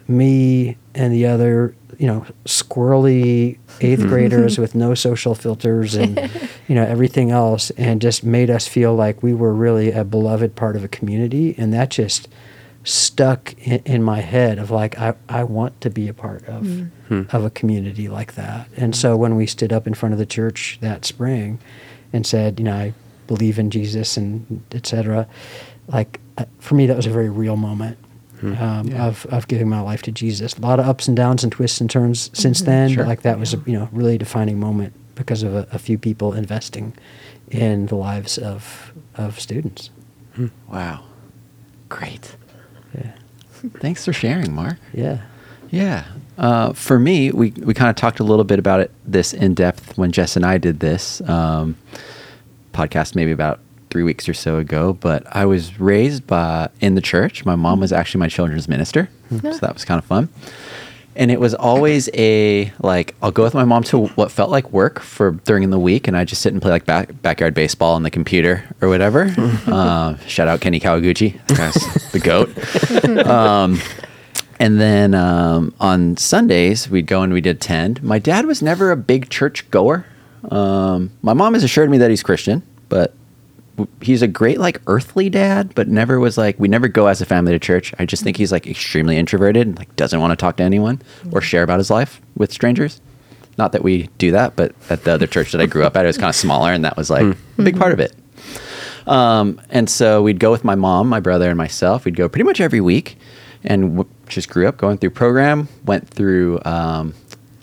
[0.07, 6.17] me and the other, you know, squirrely eighth graders with no social filters and,
[6.67, 10.55] you know, everything else, and just made us feel like we were really a beloved
[10.55, 11.53] part of a community.
[11.55, 12.27] And that just
[12.83, 16.63] stuck in, in my head of like, I, I want to be a part of,
[16.63, 17.23] mm-hmm.
[17.29, 18.67] of a community like that.
[18.75, 21.59] And so when we stood up in front of the church that spring
[22.11, 22.93] and said, you know, I
[23.27, 25.27] believe in Jesus and et cetera,
[25.89, 27.99] like uh, for me, that was a very real moment.
[28.43, 30.55] Um, of, of giving my life to Jesus.
[30.55, 33.03] A lot of ups and downs and twists and turns since then, Sure.
[33.03, 35.97] but like that was a you know really defining moment because of a, a few
[35.97, 36.93] people investing
[37.49, 39.89] in the lives of of students.
[40.67, 41.05] Wow.
[41.89, 42.35] Great.
[42.93, 43.13] Yeah,
[43.79, 44.77] Thanks for sharing, Mark.
[44.93, 45.21] yeah.
[45.71, 46.03] Yeah.
[46.37, 49.53] Uh, for me, we, we kind of talked a little bit about it this in
[49.53, 51.75] depth when Jess and I did this um,
[52.73, 53.59] podcast, maybe about
[53.95, 54.91] three weeks or so ago.
[54.91, 57.45] But I was raised by in the church.
[57.45, 60.27] My mom was actually my children's minister, so that was kind of fun.
[61.15, 64.69] And it was always a like I'll go with my mom to what felt like
[64.73, 67.95] work for during the week, and I just sit and play like back, backyard baseball
[67.95, 69.33] on the computer or whatever.
[69.67, 71.39] uh, shout out Kenny Kawaguchi,
[72.11, 73.25] the goat.
[73.25, 73.79] Um,
[74.59, 78.03] and then um, on Sundays, we'd go and we'd attend.
[78.03, 80.05] My dad was never a big church goer.
[80.51, 83.13] Um, my mom has assured me that he's Christian, but
[84.01, 87.25] he's a great like earthly dad, but never was like we never go as a
[87.25, 87.93] family to church.
[87.99, 91.01] I just think he's like extremely introverted and like doesn't want to talk to anyone
[91.31, 93.01] or share about his life with strangers.
[93.57, 96.03] Not that we do that, but at the other church that I grew up at,
[96.05, 97.23] it was kind of smaller, and that was like
[97.57, 98.13] a big part of it.
[99.07, 102.05] Um, and so we'd go with my mom, my brother, and myself.
[102.05, 103.17] We'd go pretty much every week,
[103.63, 105.69] and w- just grew up going through program.
[105.85, 107.13] Went through um,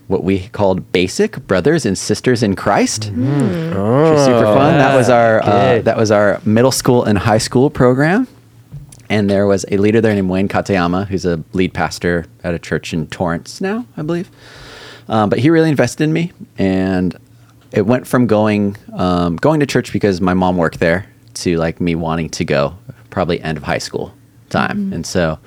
[0.09, 4.79] what we called basic brothers and sisters in Christ, which was super fun.
[4.79, 8.27] That was our uh, that was our middle school and high school program.
[9.09, 12.59] And there was a leader there named Wayne Katayama, who's a lead pastor at a
[12.59, 14.31] church in Torrance now, I believe.
[15.09, 17.15] Um, but he really invested in me, and
[17.73, 21.81] it went from going um, going to church because my mom worked there to like
[21.81, 22.75] me wanting to go,
[23.11, 24.15] probably end of high school
[24.49, 25.39] time, and so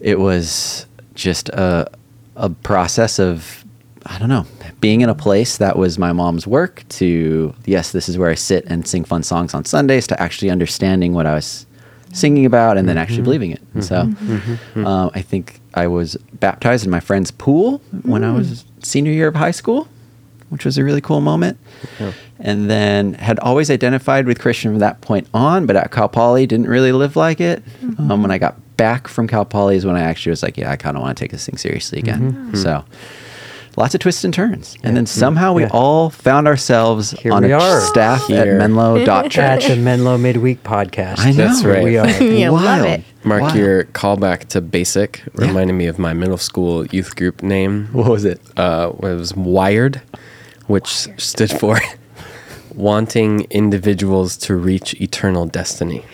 [0.00, 1.90] it was just a
[2.36, 3.61] a process of
[4.06, 4.46] I don't know.
[4.80, 8.34] Being in a place that was my mom's work to yes this is where I
[8.34, 11.66] sit and sing fun songs on Sundays to actually understanding what I was
[12.12, 13.24] singing about and then actually mm-hmm.
[13.24, 13.62] believing it.
[13.74, 14.36] And so mm-hmm.
[14.36, 14.86] Mm-hmm.
[14.86, 18.38] um, I think I was baptized in my friend's pool when I mm.
[18.38, 19.88] was senior year of high school,
[20.50, 21.58] which was a really cool moment.
[22.38, 26.46] And then had always identified with Christian from that point on, but at Cal Poly
[26.46, 27.62] didn't really live like it.
[28.10, 30.70] Um, when I got back from Cal Poly is when I actually was like, yeah,
[30.70, 32.50] I kind of want to take this thing seriously again.
[32.56, 32.84] So
[33.76, 34.76] lots of twists and turns.
[34.82, 37.80] And then somehow we all found ourselves Here on we a are.
[37.80, 39.66] staff at Menlo Menlo At Church.
[39.66, 41.18] the Menlo Midweek podcast.
[41.20, 41.36] I know.
[41.48, 41.82] That's right.
[41.84, 42.06] We are.
[42.22, 42.86] Yeah, love Wild.
[43.00, 43.04] it.
[43.24, 43.54] Mark, Wow.
[43.54, 45.46] your callback to basic Yeah.
[45.46, 47.88] reminded me of my middle school youth group name.
[47.92, 48.40] What was it?
[48.56, 50.02] Uh, it was Wired,
[50.66, 51.78] which stood for
[52.74, 56.04] Wanting Individuals to Reach Eternal Destiny.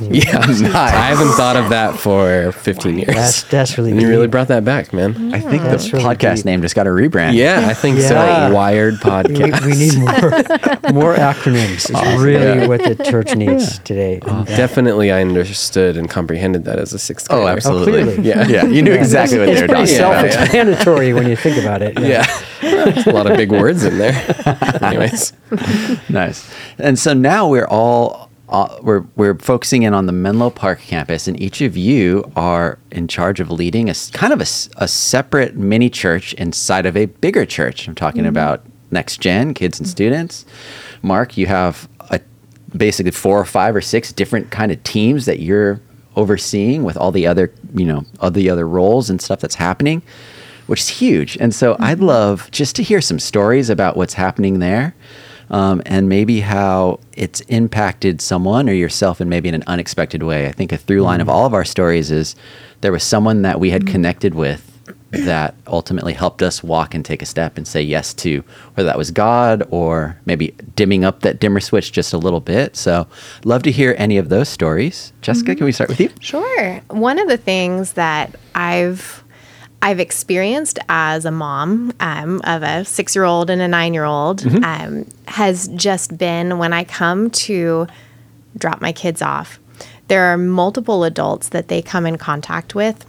[0.12, 0.38] Yeah,
[0.74, 3.14] I haven't thought of that for 15 years.
[3.14, 3.92] That's that's really.
[3.92, 5.32] and you really brought that back, man.
[5.32, 6.44] I think the really podcast deep.
[6.46, 7.34] name just got a rebrand.
[7.34, 8.48] Yeah, I think Yeah.
[8.48, 8.54] so.
[8.54, 9.64] Wired podcast.
[9.64, 9.98] we need
[10.92, 11.88] more more acronyms.
[11.90, 12.66] It's really Yeah.
[12.66, 14.18] what the church needs today.
[14.22, 17.48] Oh, and that- Definitely, I understood and comprehended that as a sixth oh, grader.
[17.48, 17.92] Oh, absolutely.
[18.02, 18.22] clearly.
[18.28, 18.46] Yeah.
[18.48, 18.64] yeah.
[18.64, 20.32] You knew exactly what they it's were pretty talking about.
[20.32, 21.98] self-explanatory when you think about it.
[22.00, 22.26] Yeah.
[22.60, 24.14] There's a lot of big words in there.
[24.82, 25.32] Anyways.
[26.08, 26.52] Nice.
[26.78, 31.26] And so now we're all uh, we're we're focusing in on the Menlo Park campus,
[31.26, 35.88] and each of you are in charge of leading a kind of a separate mini
[35.88, 37.88] church inside of a bigger church.
[37.88, 40.44] I'm talking about next gen kids and students.
[41.00, 42.20] Mark, you have a,
[42.76, 45.80] basically four or five or six different kind of teams that you're
[46.14, 50.02] overseeing with all the other you know all the other roles and stuff that's happening
[50.66, 51.36] which is huge.
[51.38, 54.94] And so I'd love just to hear some stories about what's happening there
[55.52, 60.48] um, and maybe how it's impacted someone or yourself in maybe in an unexpected way.
[60.48, 61.36] I think a through line of mm-hmm.
[61.36, 62.34] all of our stories is
[62.80, 63.92] there was someone that we had mm-hmm.
[63.92, 64.68] connected with
[65.10, 68.42] that ultimately helped us walk and take a step and say yes to
[68.74, 72.76] whether that was God or maybe dimming up that dimmer switch just a little bit.
[72.76, 73.06] So,
[73.44, 75.12] love to hear any of those stories.
[75.20, 75.58] Jessica, mm-hmm.
[75.58, 76.10] can we start with you?
[76.20, 76.80] Sure.
[76.88, 79.21] One of the things that I've
[79.82, 84.04] I've experienced as a mom um, of a six year old and a nine year
[84.04, 87.88] old um, has just been when I come to
[88.56, 89.58] drop my kids off.
[90.06, 93.04] There are multiple adults that they come in contact with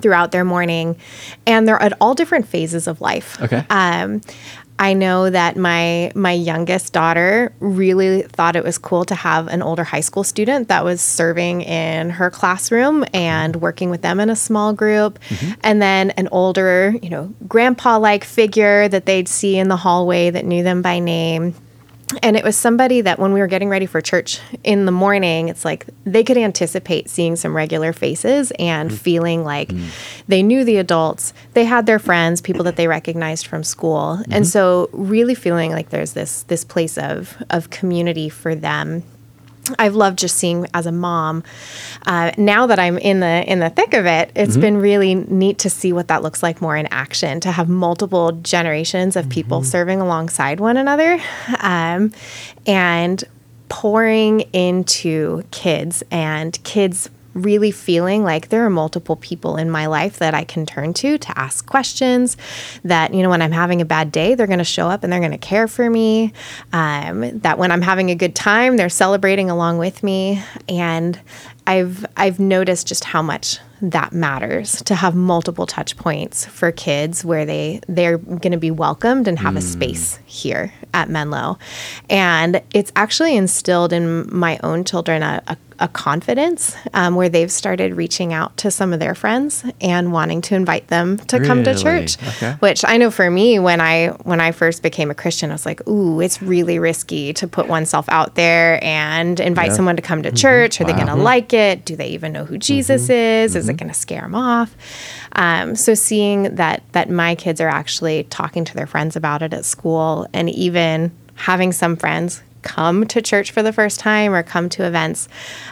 [0.00, 0.96] throughout their morning,
[1.46, 3.40] and they're at all different phases of life.
[3.42, 3.64] Okay.
[3.68, 4.22] Um,
[4.78, 9.62] I know that my my youngest daughter really thought it was cool to have an
[9.62, 14.28] older high school student that was serving in her classroom and working with them in
[14.28, 15.52] a small group, mm-hmm.
[15.62, 20.30] and then an older, you know, grandpa like figure that they'd see in the hallway
[20.30, 21.54] that knew them by name.
[22.22, 25.48] And it was somebody that when we were getting ready for church in the morning,
[25.48, 28.98] it's like they could anticipate seeing some regular faces and mm-hmm.
[28.98, 29.88] feeling like mm-hmm.
[30.28, 34.12] they knew the adults, they had their friends, people that they recognized from school.
[34.24, 34.44] And mm-hmm.
[34.44, 39.02] so really feeling like there's this this place of of community for them.
[39.78, 41.44] I've loved just seeing as a mom.
[42.04, 45.58] Uh, now that I'm in the in the thick of it, it's been really neat
[45.60, 47.40] to see what that looks like more in action.
[47.40, 51.20] To have multiple generations of people serving alongside one another,
[51.60, 52.12] um,
[52.66, 53.22] and
[53.68, 60.18] pouring into kids and kids really feeling like there are multiple people in my life
[60.18, 62.36] that I can turn to to ask questions.
[62.84, 65.12] That, you know, when I'm having a bad day, they're going to show up and
[65.12, 66.32] they're going to care for me.
[66.72, 70.42] Um, that when I'm having a good time, they're celebrating along with me.
[70.68, 71.20] And
[71.66, 77.24] I've I've noticed just how much that matters to have multiple touch points for kids
[77.24, 81.58] where they they're going to be welcomed and have a space here at Menlo.
[82.10, 87.50] And it's actually instilled in my own children a, a, a confidence um, where they've
[87.50, 91.64] started reaching out to some of their friends and wanting to invite them to come
[91.64, 92.16] to church.
[92.22, 92.52] Okay.
[92.60, 95.66] Which I know for me when I when I first became a Christian, I was
[95.66, 100.22] like, ooh, it's really risky to put oneself out there and invite someone to come
[100.22, 100.80] to church.
[100.80, 101.84] Are they going to like it?
[101.84, 103.56] Do they even know who Jesus is?
[103.56, 104.74] Is it going to scare them off?
[105.32, 109.52] Um, so seeing that that my kids are actually talking to their friends about it
[109.52, 114.42] at school, and even having some friends come to church for the first time or
[114.42, 115.28] come to events,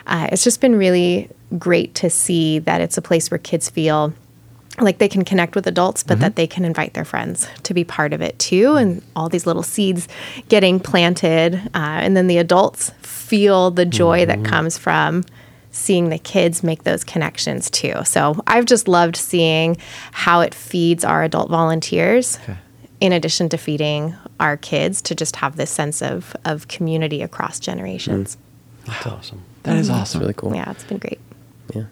[0.07, 4.13] uh, it's just been really great to see that it's a place where kids feel
[4.79, 7.85] like they can connect with adults, but that they can invite their friends to be
[7.85, 8.77] part of it too.
[8.77, 10.09] And all these little seeds
[10.49, 11.57] getting planted.
[11.75, 15.25] Uh, and then the adults feel the joy that comes from
[15.71, 17.95] seeing the kids make those connections too.
[18.05, 19.77] So I've just loved seeing
[20.13, 22.39] how it feeds our adult volunteers.
[23.01, 27.61] In addition to feeding our kids, to just have this sense of, of community across
[27.61, 28.37] generations.
[28.87, 29.43] That's awesome.
[29.63, 30.21] That is It's awesome.
[30.23, 30.55] really cool.
[30.55, 31.21] Yeah, it's been great.
[31.75, 31.85] Yeah.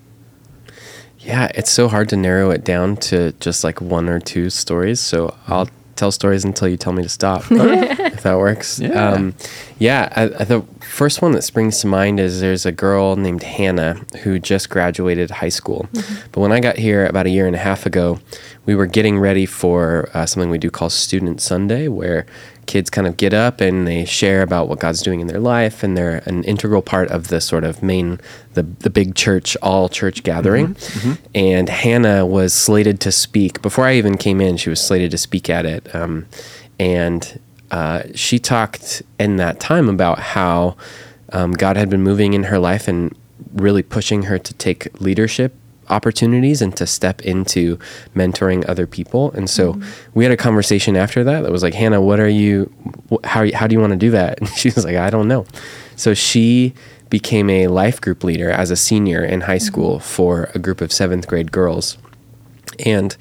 [1.20, 4.98] Yeah, it's so hard to narrow it down to just like one or two stories.
[5.00, 8.78] So I'll tell stories until you tell me to stop, if that works.
[8.78, 8.92] Yeah.
[8.92, 9.34] Um,
[9.78, 10.12] yeah.
[10.14, 13.94] I, I, the first one that springs to mind is there's a girl named Hannah
[14.22, 15.88] who just graduated high school.
[16.32, 18.20] But when I got here about a year and a half ago,
[18.64, 22.26] we were getting ready for uh, something we do call Student Sunday, where
[22.68, 25.82] kids kind of get up and they share about what God's doing in their life,
[25.82, 28.20] and they're an integral part of the sort of main,
[28.54, 30.76] the the big church, all church gathering.
[31.34, 34.56] And Hannah was slated to speak before I even came in.
[34.56, 36.26] She was slated to speak at it, um,
[36.78, 37.40] and
[37.72, 40.76] uh, she talked in that time about how
[41.32, 43.12] um, God had been moving in her life and
[43.54, 45.54] really pushing her to take leadership
[45.90, 47.78] opportunities and to step into
[48.14, 49.30] mentoring other people.
[49.32, 49.80] And so
[50.14, 52.72] we had a conversation after that that was like, Hannah, what are you,
[53.24, 54.38] how, how do you want to do that?
[54.48, 55.46] And she was like, I don't know.
[55.96, 56.74] So she
[57.10, 60.92] became a life group leader as a senior in high school for a group of
[60.92, 61.96] seventh grade girls
[62.84, 63.16] and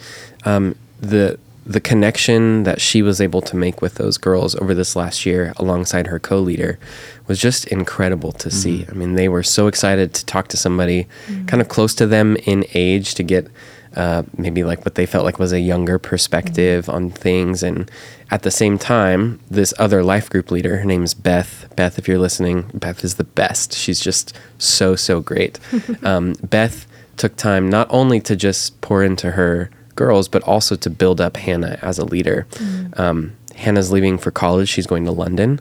[0.45, 4.95] um, the the connection that she was able to make with those girls over this
[4.95, 6.79] last year alongside her co-leader
[7.27, 8.85] was just incredible to see.
[8.89, 11.07] I mean they were so excited to talk to somebody
[11.45, 13.49] kind of close to them in age to get
[13.97, 17.63] uh, maybe like what they felt like was a younger perspective on things.
[17.63, 17.91] And
[18.31, 21.67] at the same time this other life group leader her name's beth.
[21.75, 23.73] Beth if you're listening beth is the best.
[23.73, 25.59] She's just so so great.
[26.03, 30.89] Um, beth took time not only to just pour into her girls, but also to
[30.89, 32.47] build up Hannah as a leader.
[32.95, 34.69] Um, Hannah's leaving for college.
[34.69, 35.59] She's going to London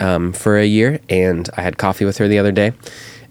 [0.00, 2.72] um, for a year, and I had coffee with her the other day.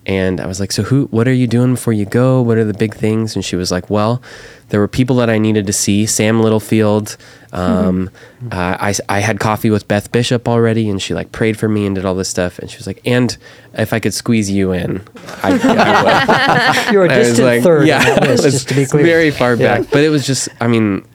[0.08, 1.06] And I was like, "So who?
[1.12, 2.42] What are you doing before you go?
[2.42, 4.22] What are the big things?" And she was like, "Well,
[4.70, 6.06] there were people that I needed to see.
[6.06, 7.18] Sam Littlefield.
[7.52, 8.10] Um,
[8.50, 11.86] uh, I I had coffee with Beth Bishop already, and she like prayed for me
[11.86, 12.58] and did all this stuff.
[12.58, 13.38] And she was like, and
[13.74, 15.02] if I could squeeze you in,
[15.44, 18.86] I, I would." You're a distant like, third yeah, on that was just to be
[18.86, 19.04] clear.
[19.04, 19.80] very far Yeah.
[19.80, 19.92] back.
[19.92, 21.06] But it was just, I mean,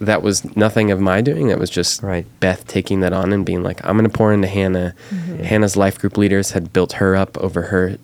[0.00, 1.48] that was nothing of my doing.
[1.48, 2.26] That was just Right.
[2.40, 4.94] Beth taking that on and being like, I'm going to pour into Hannah.
[5.42, 7.96] Hannah's life group leaders had built her up over her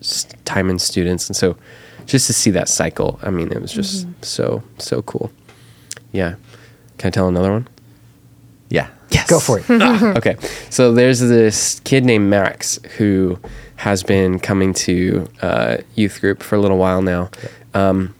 [0.44, 1.28] time in students.
[1.28, 1.56] And so
[2.04, 5.32] just to see that cycle, I mean, it was just so, so cool.
[6.12, 6.34] Yeah.
[6.98, 7.68] Can I tell another one?
[8.68, 8.88] Yeah.
[9.10, 9.30] Yes.
[9.30, 9.70] Go for it.
[10.16, 10.36] okay.
[10.70, 13.38] So there's this kid named Max who
[13.76, 17.30] has been coming to uh, youth group for a little while now.
[17.74, 18.14] Um,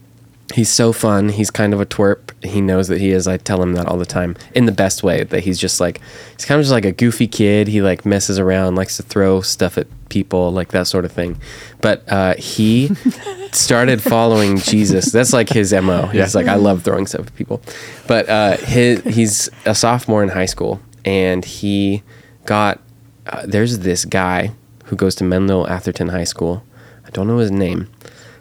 [0.54, 1.30] he's so fun.
[1.30, 2.30] He's kind of a twerp.
[2.44, 3.26] He knows that he is.
[3.26, 5.24] I tell him that all the time in the best way.
[5.24, 6.00] That he's just like
[6.37, 7.68] he's kind of just like a goofy kid.
[7.68, 11.40] He like messes around, likes to throw stuff at people, like that sort of thing.
[11.80, 12.90] But uh, he
[13.52, 15.12] started following Jesus.
[15.12, 16.06] That's like his mo.
[16.06, 17.61] He's like I love throwing stuff at people.
[18.06, 22.02] But uh, his, he's a sophomore in high school, and he
[22.44, 22.80] got
[23.26, 24.52] uh, there's this guy
[24.85, 26.62] who goes to Menlo Atherton High School.
[27.04, 27.88] I don't know his name,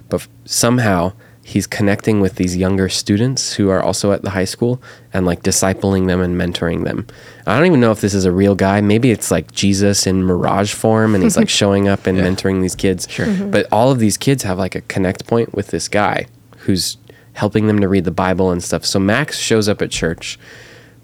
[0.10, 1.14] but f- somehow
[1.48, 4.82] he's connecting with these younger students who are also at the high school
[5.14, 7.06] and like discipling them and mentoring them.
[7.46, 8.82] I don't even know if this is a real guy.
[8.82, 12.74] Maybe it's like Jesus in mirage form and he's like showing up and mentoring these
[12.74, 13.08] kids.
[13.08, 13.28] Sure.
[13.28, 13.52] Mm-hmm.
[13.52, 16.26] But all of these kids have like a connect point with this guy
[16.62, 16.98] who's
[17.34, 18.84] helping them to read the Bible and stuff.
[18.84, 20.40] So Max shows up at church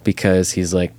[0.04, 0.92] because he's like,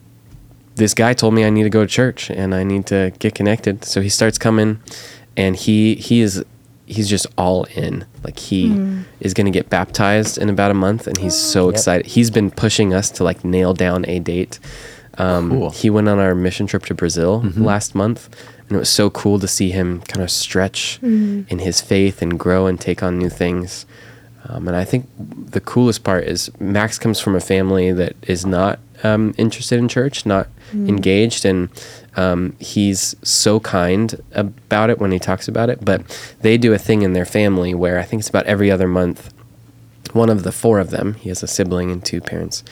[0.76, 3.34] this guy told me I need to go to church and I need to get
[3.34, 3.84] connected.
[3.84, 4.78] So he starts coming
[5.36, 6.44] and he he is
[6.86, 8.04] he's just all in.
[8.24, 8.72] Like he
[9.20, 11.74] is going to get baptized in about a month and he's so Yep.
[11.74, 12.06] excited.
[12.06, 14.58] He's been pushing us to like nail down a date.
[15.18, 15.70] Um, Cool.
[15.70, 18.28] He went on our mission trip to Brazil last month
[18.68, 22.38] and it was so cool to see him kind of stretch in his faith and
[22.38, 23.84] grow and take on new things.
[24.48, 28.44] Um, and I think the coolest part is Max comes from a family that is
[28.44, 31.68] not um, interested in church, not engaged, and
[32.16, 35.84] um, he's so kind about it when he talks about it.
[35.84, 36.02] But
[36.40, 39.32] they do a thing in their family where I think it's about every other month,
[40.12, 42.62] one of the four of them, he has a sibling and two parents,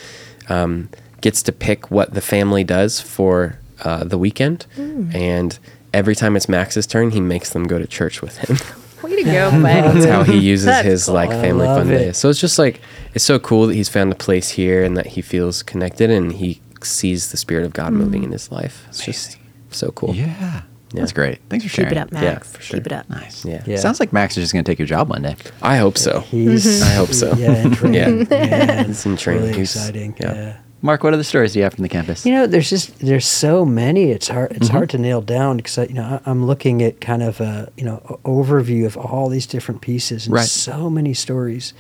[0.49, 0.89] um,
[1.21, 4.67] gets to pick what the family does for uh, the weekend.
[4.77, 5.59] And
[5.95, 8.57] every time it's Max's turn, he makes them go to church with him.
[9.03, 11.97] Way to go, That's how he uses That's his like family fun it.
[11.99, 12.19] days.
[12.19, 12.83] So it's just like
[13.15, 16.33] it's so cool that he's found a place here and that he feels connected and
[16.35, 18.85] he sees the spirit of God moving in his life.
[18.89, 19.37] It's just
[19.71, 20.15] so cool.
[20.15, 20.63] Yeah.
[20.93, 21.39] That's great.
[21.49, 21.93] Thanks for Keep sharing.
[21.93, 22.25] it up, Max.
[22.25, 22.79] Yeah, for sure.
[22.81, 23.09] Keep it up.
[23.09, 23.45] Nice.
[23.45, 23.63] Yeah.
[23.65, 23.77] Yeah.
[23.77, 25.37] Sounds like Max is just going to take your job one day.
[25.63, 26.21] I hope so.
[26.31, 27.33] He's, I hope so.
[27.35, 28.27] Yeah, in training.
[28.29, 28.37] Yeah.
[28.37, 28.83] yeah.
[28.89, 29.43] He's in training.
[29.45, 30.17] Really He's- exciting.
[30.21, 30.35] yeah.
[30.35, 30.57] yeah.
[30.83, 32.25] Mark, what other stories do you have from the campus?
[32.25, 34.11] You know, there's just there's so many.
[34.13, 34.53] It's hard.
[34.53, 34.77] It's Mm-hmm.
[34.79, 37.85] hard to nail down because you know I, I'm looking at kind of a you
[37.85, 40.47] know o- overview of all these different pieces and Right.
[40.49, 41.75] so many stories.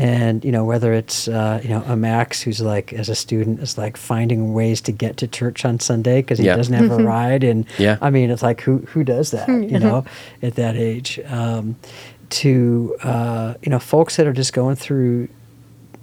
[0.00, 3.60] And you know whether it's uh, you know a Max who's like as a student
[3.60, 6.56] is like finding ways to get to church on Sunday because he Yeah.
[6.56, 7.98] doesn't have a ride, and Yeah.
[8.00, 10.04] I mean it's like who who does that you know
[10.42, 11.20] at that age.
[11.28, 11.76] Um,
[12.30, 15.28] to uh, you know folks that are just going through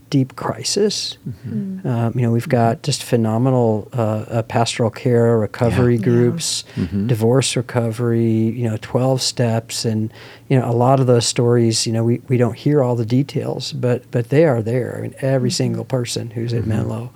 [0.10, 1.18] deep crisis.
[1.86, 6.64] Um, you know, we've got just phenomenal uh, uh, pastoral care, recovery groups,
[7.08, 8.24] divorce recovery.
[8.60, 10.12] You know, twelve steps, and
[10.50, 11.86] you know, a lot of those stories.
[11.88, 14.96] You know, we, we don't hear all the details, but but they are there.
[14.98, 17.12] I mean, every single person who's at Menlo.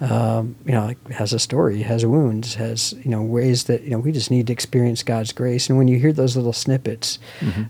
[0.00, 3.90] Um, you know, like has a story, has wounds, has you know ways that you
[3.90, 5.68] know we just need to experience God's grace.
[5.68, 7.18] And when you hear those little snippets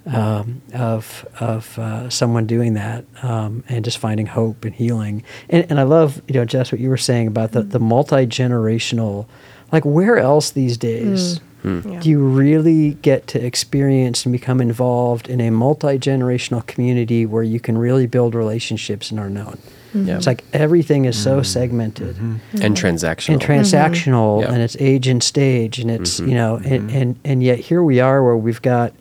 [0.07, 5.67] um, of of uh, someone doing that um, and just finding hope and healing, and,
[5.71, 9.27] and I love you know Jess what you were saying about the the multi generational,
[9.71, 12.01] like where else these days Yeah.
[12.01, 17.43] do you really get to experience and become involved in a multi generational community where
[17.43, 19.59] you can really build relationships and are known.
[19.95, 20.09] Mm-hmm.
[20.09, 20.17] Yeah.
[20.17, 21.45] It's like everything is so mm-hmm.
[21.45, 22.17] segmented.
[22.17, 22.63] Mm-hmm.
[22.63, 23.33] And transactional.
[23.35, 24.53] and transactional Yeah.
[24.53, 28.01] and it's age and stage and it's you know and, and and yet here we
[28.01, 28.93] are where we've got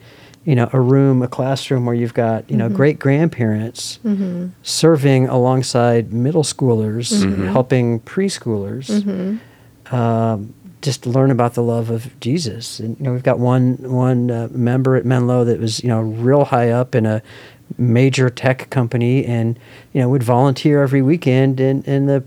[0.46, 4.00] you know a room a classroom where you've got you know great grandparents
[4.62, 7.12] serving alongside middle schoolers
[7.52, 9.40] helping preschoolers
[9.92, 10.54] um,
[10.84, 12.80] just learn about the love of Jesus.
[12.80, 16.02] And you know we've got one one uh, member at Menlo that was you know
[16.02, 17.24] real high up in a
[17.78, 19.60] major tech company and
[19.94, 22.24] you know would volunteer every weekend in in the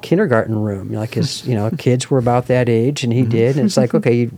[0.00, 0.92] kindergarten room.
[0.92, 3.30] Like his you know kids were about that age and he mm-hmm.
[3.30, 3.56] did.
[3.56, 4.30] And it's like okay you,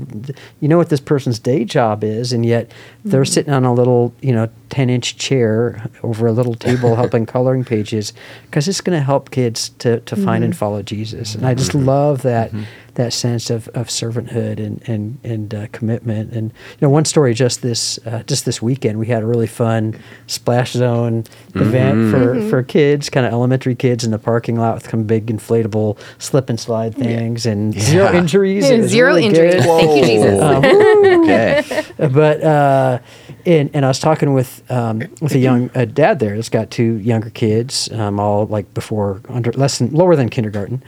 [0.61, 2.71] you know what this person's day job is and yet
[3.05, 3.33] they're mm-hmm.
[3.33, 7.65] sitting on a little you know 10 inch chair over a little table helping coloring
[7.65, 8.13] pages
[8.45, 10.59] because it's going to help kids to, to find and mm-hmm.
[10.59, 11.35] follow jesus.
[11.35, 12.53] And i just love that
[12.99, 16.33] that sense of, of servanthood and and and uh, commitment.
[16.33, 19.47] And you know, one story just this uh, just this weekend, we had a really
[19.47, 24.75] fun splash zone event for for kids, kind of elementary kids in the parking lot
[24.75, 28.69] with some big inflatable slip and slide things and zero injuries.
[28.69, 29.55] It was Zero really injuries.
[29.55, 29.65] good.
[29.65, 30.43] Thank you, Jesus.
[30.43, 30.65] Um,
[31.23, 32.09] okay.
[32.09, 32.99] but uh,
[33.47, 36.71] and and I was talking with um, with a young a dad there that's got
[36.71, 40.83] two younger kids, um, all like before under less than lower than kindergarten,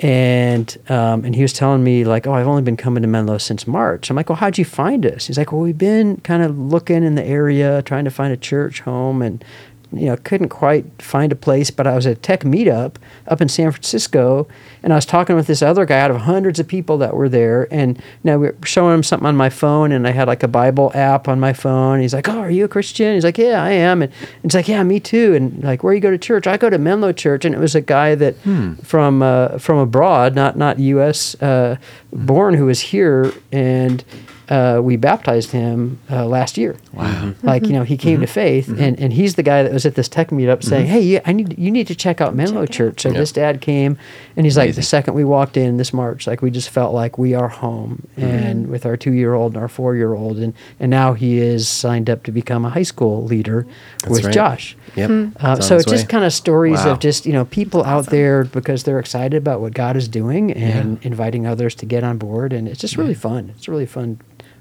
[0.00, 3.38] and um, and he was telling me like, oh, I've only been coming to Menlo
[3.38, 4.10] since March.
[4.10, 5.26] I'm like, well, how'd you find us?
[5.26, 8.36] He's like, well, we've been kind of looking in the area, trying to find a
[8.36, 9.44] church home, and
[9.92, 13.40] you know, couldn't quite find a place, but I was at a tech meetup up
[13.40, 14.46] in San Francisco,
[14.82, 17.28] and I was talking with this other guy out of hundreds of people that were
[17.28, 20.28] there, and you know, we were showing him something on my phone, and I had
[20.28, 22.00] like a Bible app on my phone.
[22.00, 24.12] He's like, "Oh, are you a Christian?" He's like, "Yeah, I am," and
[24.44, 26.46] it's like, "Yeah, me too." And like, where you go to church?
[26.46, 28.36] I go to Menlo Church, and it was a guy that
[28.84, 31.34] from uh, from abroad, not not U.S.
[31.42, 31.76] Uh,
[32.12, 34.04] born, who was here, and
[34.50, 36.76] uh, we baptized him uh, last year.
[36.92, 37.34] Wow.
[37.42, 39.94] Like you know, he came to faith, and, and he's the guy that was at
[39.94, 43.02] this tech meetup saying, "Hey, you, I need you need to check out Menlo Church."
[43.02, 43.18] So Yeah.
[43.18, 43.96] this dad came,
[44.36, 47.16] and he's like, the second we walked in this March, like we just felt like
[47.16, 50.52] we are home, and with our two year old and our four year old, and
[50.80, 53.66] and now he is signed up to become a high school leader
[54.08, 54.34] with right.
[54.34, 54.76] Josh.
[54.96, 55.10] Yep.
[55.10, 56.92] Uh, It's on so its it's just kind of stories Wow.
[56.92, 60.52] of just you know people out there because they're excited about what God is doing
[60.52, 63.52] and inviting others to get on board, and it's just really fun.
[63.56, 64.18] It's really fun,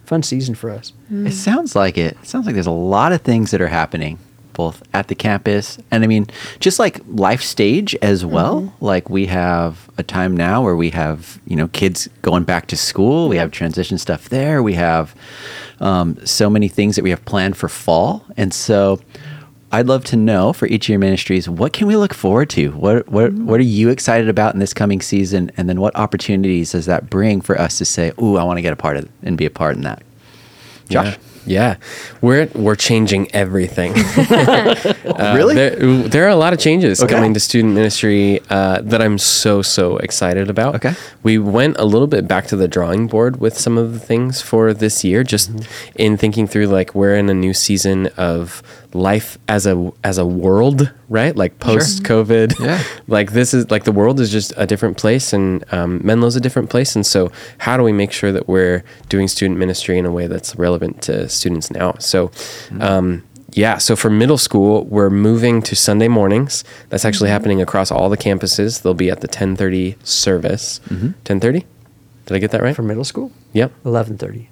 [0.10, 0.92] fun season for us.
[1.28, 2.18] It sounds like it.
[2.22, 4.18] It sounds like there's a lot of things that are happening
[4.54, 6.28] both at the campus and I mean
[6.60, 8.74] just like life stage as well.
[8.82, 12.76] Like we have a time now where we have, you know, kids going back to
[12.76, 13.30] school.
[13.30, 14.62] We have transition stuff there.
[14.62, 15.16] We have
[15.80, 18.26] um, so many things that we have planned for fall.
[18.36, 19.00] And so
[19.72, 22.72] I'd love to know for each of your ministries, what can we look forward to?
[22.72, 25.52] What what what are you excited about in this coming season?
[25.58, 28.62] And then what opportunities does that bring for us to say, "Ooh, I want to
[28.64, 30.02] get a part of and be a part in that."
[30.90, 31.08] Josh.
[31.08, 31.18] Yeah.
[31.46, 31.76] Yeah,
[32.22, 33.94] we're we're changing everything.
[35.20, 35.56] Uh, really?
[35.56, 35.76] There,
[36.08, 37.14] there are a lot of changes Okay.
[37.14, 40.76] coming to student ministry uh, that I'm so so excited about.
[40.76, 40.94] Okay.
[41.24, 44.42] we went a little bit back to the drawing board with some of the things
[44.42, 45.92] for this year, just Mm-hmm.
[45.96, 48.62] in thinking through like we're in a new season of
[48.94, 51.36] life as a as a world, right?
[51.36, 52.84] Like post COVID, Yeah.
[53.08, 56.42] like this is like the world is just a different place, and um, Menlo's a
[56.42, 60.06] different place, and so how do we make sure that we're doing student ministry in
[60.06, 61.96] a way that's relevant to students now?
[62.00, 62.32] So.
[62.80, 63.24] Um,
[63.54, 66.64] yeah, so for middle school, we're moving to Sunday mornings.
[66.90, 68.84] That's actually happening across all the campuses.
[68.84, 70.80] They'll be at the 10:30 service.
[71.26, 71.66] 10:30?
[72.28, 72.76] Did I get that right?
[72.76, 73.72] For middle school, Yep.
[73.84, 74.50] eleven thirty.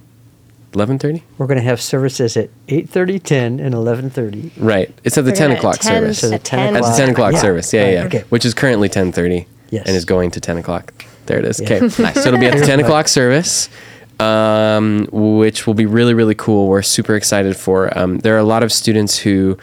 [0.73, 1.21] 11:30?
[1.37, 4.51] We're going to have services at 8.30, 10, and 11.30.
[4.57, 4.93] Right.
[5.03, 6.19] It's at the We're 10 gonna- o'clock 10 service.
[6.19, 6.97] So the at 10 At the o'clock.
[6.97, 7.39] 10 o'clock Yeah.
[7.39, 7.73] service.
[7.73, 8.03] Yeah, Right, yeah.
[8.05, 8.23] okay.
[8.29, 9.83] Which is currently 10:30 Yes.
[9.87, 10.93] and is going to 10 o'clock.
[11.25, 11.59] There it is.
[11.59, 11.73] Yeah.
[11.73, 11.79] Okay.
[12.03, 12.13] Nice.
[12.23, 13.69] So it'll be at the 10 o'clock service,
[14.19, 16.67] um, which will be really, really cool.
[16.67, 17.95] We're super excited for.
[17.97, 19.57] Um, there are a lot of students who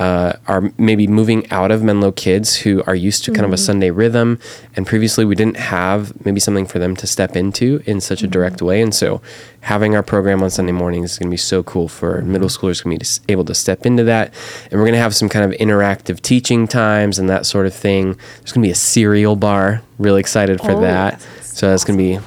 [0.00, 3.58] uh, are maybe moving out of Menlo Kids who are used to kind of a
[3.58, 4.38] Sunday rhythm,
[4.74, 8.26] and previously we didn't have maybe something for them to step into in such a
[8.26, 8.80] direct way.
[8.80, 9.20] And so,
[9.60, 12.82] having our program on Sunday mornings is going to be so cool for middle schoolers
[12.82, 14.32] going to be able to step into that,
[14.70, 17.74] and we're going to have some kind of interactive teaching times and that sort of
[17.74, 18.14] thing.
[18.38, 19.82] There's going to be a cereal bar.
[19.98, 21.20] Really excited for Oh, that.
[21.20, 22.18] that's So that's going to be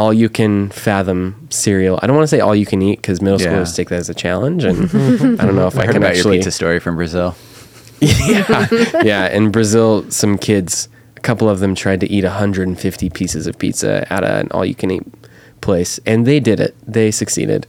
[0.00, 2.00] all you can fathom cereal.
[2.02, 3.48] I don't want to say all you can eat because middle Yeah.
[3.52, 4.84] schoolers take that as a challenge, and
[5.40, 6.36] I don't know if I, I heard can about actually.
[6.36, 7.36] your pizza story from Brazil.
[8.00, 8.66] yeah,
[9.04, 9.28] yeah.
[9.28, 10.88] In Brazil, some kids,
[11.18, 15.02] a couple of them tried to eat 150 pieces of pizza at an all-you-can-eat
[15.60, 16.74] place, and they did it.
[16.86, 17.66] They succeeded.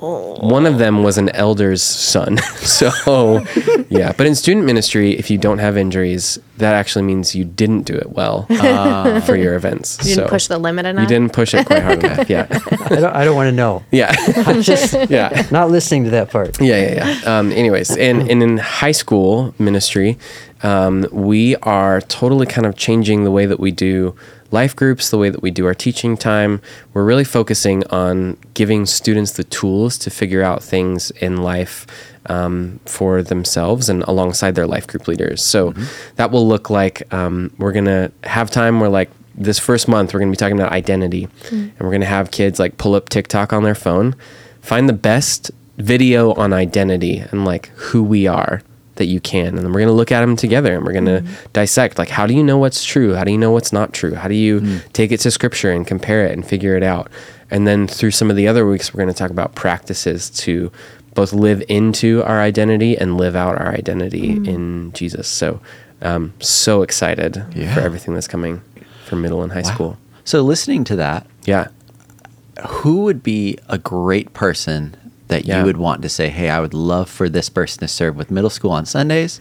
[0.00, 2.38] One of them was an elder's son.
[2.58, 3.42] so,
[3.88, 4.12] yeah.
[4.16, 7.94] But in student ministry, if you don't have injuries, that actually means you didn't do
[7.94, 8.46] it well
[9.26, 9.98] for your events.
[9.98, 11.02] You didn't so push the limit enough.
[11.02, 12.28] You didn't push it quite hard enough.
[12.30, 12.46] Yeah.
[12.70, 13.84] I don't, I don't want to know.
[13.90, 14.14] Yeah.
[14.36, 15.46] I'm just yeah.
[15.50, 16.60] not listening to that part.
[16.60, 17.38] Yeah, yeah, yeah.
[17.38, 20.18] Um, anyways, and, and in high school ministry,
[20.62, 24.14] um, we are totally kind of changing the way that we do
[24.50, 26.60] life groups, the way that we do our teaching time.
[26.94, 31.86] We're really focusing on giving students the tools to figure out things in life
[32.28, 35.42] um, for themselves and alongside their life group leaders.
[35.42, 35.74] So
[36.16, 40.14] that will look like um, we're going to have time where, like, this first month,
[40.14, 41.28] we're going to be talking about identity.
[41.50, 44.14] And we're going to have kids like pull up TikTok on their phone,
[44.60, 48.62] find the best video on identity and like who we are
[48.96, 49.48] that you can.
[49.48, 52.08] And then we're going to look at them together and we're going to dissect like
[52.08, 53.14] how do you know what's true?
[53.14, 54.14] How do you know what's not true?
[54.14, 57.10] How do you take it to scripture and compare it and figure it out?
[57.50, 60.72] And then through some of the other weeks we're going to talk about practices to
[61.16, 65.26] both live into our identity and live out our identity in jesus.
[65.26, 65.60] So
[66.02, 67.74] um so excited Yeah.
[67.74, 68.62] for everything that's coming
[69.06, 69.96] for middle and high school.
[70.24, 71.68] So listening to that, yeah.
[72.68, 74.96] who would be a great person
[75.28, 75.58] that Yeah.
[75.60, 78.30] you would want to say, "Hey, I would love for this person to serve with
[78.30, 79.40] middle school on Sundays"?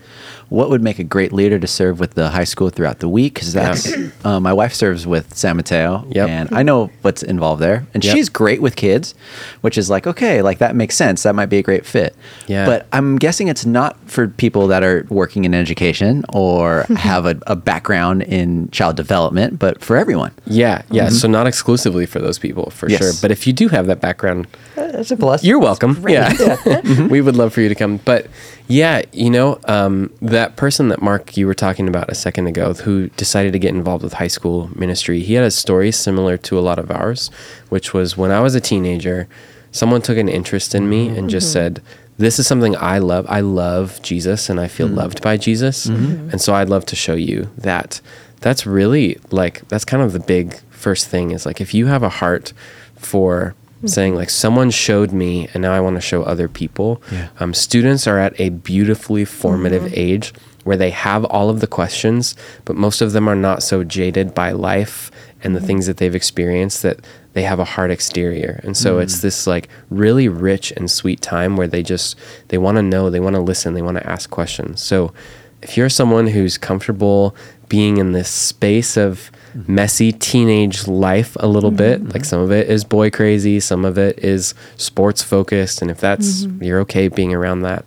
[0.50, 3.34] What would make a great leader to serve with the high school throughout the week?
[3.36, 3.92] Because that's
[4.26, 6.30] uh, my wife serves with San Mateo, Yep.
[6.30, 8.16] and I know what's involved there, and Yep.
[8.16, 9.14] she's great with kids,
[9.62, 11.24] which is like okay, like that makes sense.
[11.24, 12.16] That might be a great fit.
[12.48, 12.66] Yeah.
[12.66, 17.38] But I'm guessing it's not for people that are working in education or have a,
[17.48, 20.32] a background in child development, but for everyone.
[20.48, 23.00] yeah yeah so not exclusively for those people for Yes.
[23.02, 25.48] sure but if you do have that background That's a blessing.
[25.50, 25.75] You're welcome.
[26.14, 26.34] Yeah.
[26.86, 27.08] Mm-hmm.
[27.08, 27.98] we would love for you to come.
[27.98, 28.28] But
[28.68, 32.74] yeah, you know, um, that person that Mark, you were talking about a second ago,
[32.74, 36.60] who decided to get involved with high school ministry, he had a story similar to
[36.60, 37.30] a lot of ours,
[37.70, 39.28] which was when I was a teenager,
[39.72, 41.54] someone took an interest in me and just mm-hmm.
[41.54, 41.82] said,
[42.18, 43.26] this is something I love.
[43.28, 44.98] I love Jesus and I feel mm-hmm.
[44.98, 45.86] loved by Jesus.
[46.32, 48.00] And so I'd love to show you that.
[48.42, 52.04] That's really like, that's kind of the big first thing is like, if you have
[52.04, 52.54] a heart
[52.96, 53.56] for
[53.88, 57.02] saying like someone showed me and now I want to show other people.
[57.12, 57.30] Yeah.
[57.40, 59.94] Um, students are at a beautifully formative mm-hmm.
[59.96, 60.34] age
[60.64, 64.34] where they have all of the questions, but most of them are not so jaded
[64.34, 65.12] by life
[65.44, 65.68] and the mm-hmm.
[65.68, 67.00] things that they've experienced that
[67.34, 68.62] they have a hard exterior.
[68.64, 69.22] And so it's mm.
[69.22, 72.18] this like really rich and sweet time where they just
[72.48, 74.82] they want to know, they want to listen, they want to ask questions.
[74.82, 75.14] So
[75.62, 77.36] if you're someone who's comfortable
[77.70, 79.32] being in this space of
[79.68, 81.78] messy teenage life a little mm-hmm.
[81.78, 82.12] bit, mm-hmm.
[82.12, 86.00] like some of it is boy crazy, some of it is sports focused, and if
[86.00, 86.64] that's mm-hmm.
[86.64, 87.86] you're okay being around that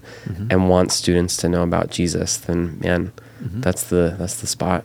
[0.50, 4.84] and want students to know about Jesus, then man, that's the that's the spot.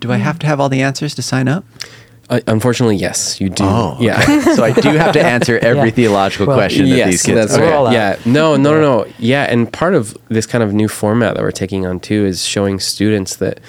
[0.00, 1.64] Do I have to have all the answers to sign up?
[2.30, 3.64] Uh, unfortunately, yes, you do.
[3.64, 4.20] Oh, yeah.
[4.54, 5.94] so I do have to answer every Yeah.
[5.94, 7.36] theological Well, question that these kids.
[7.36, 7.92] That's We're right.
[7.92, 8.16] Yeah.
[8.26, 9.06] No, no, no, no.
[9.18, 9.44] Yeah.
[9.44, 12.80] And part of this kind of new format that we're taking on too is showing
[12.80, 13.60] students that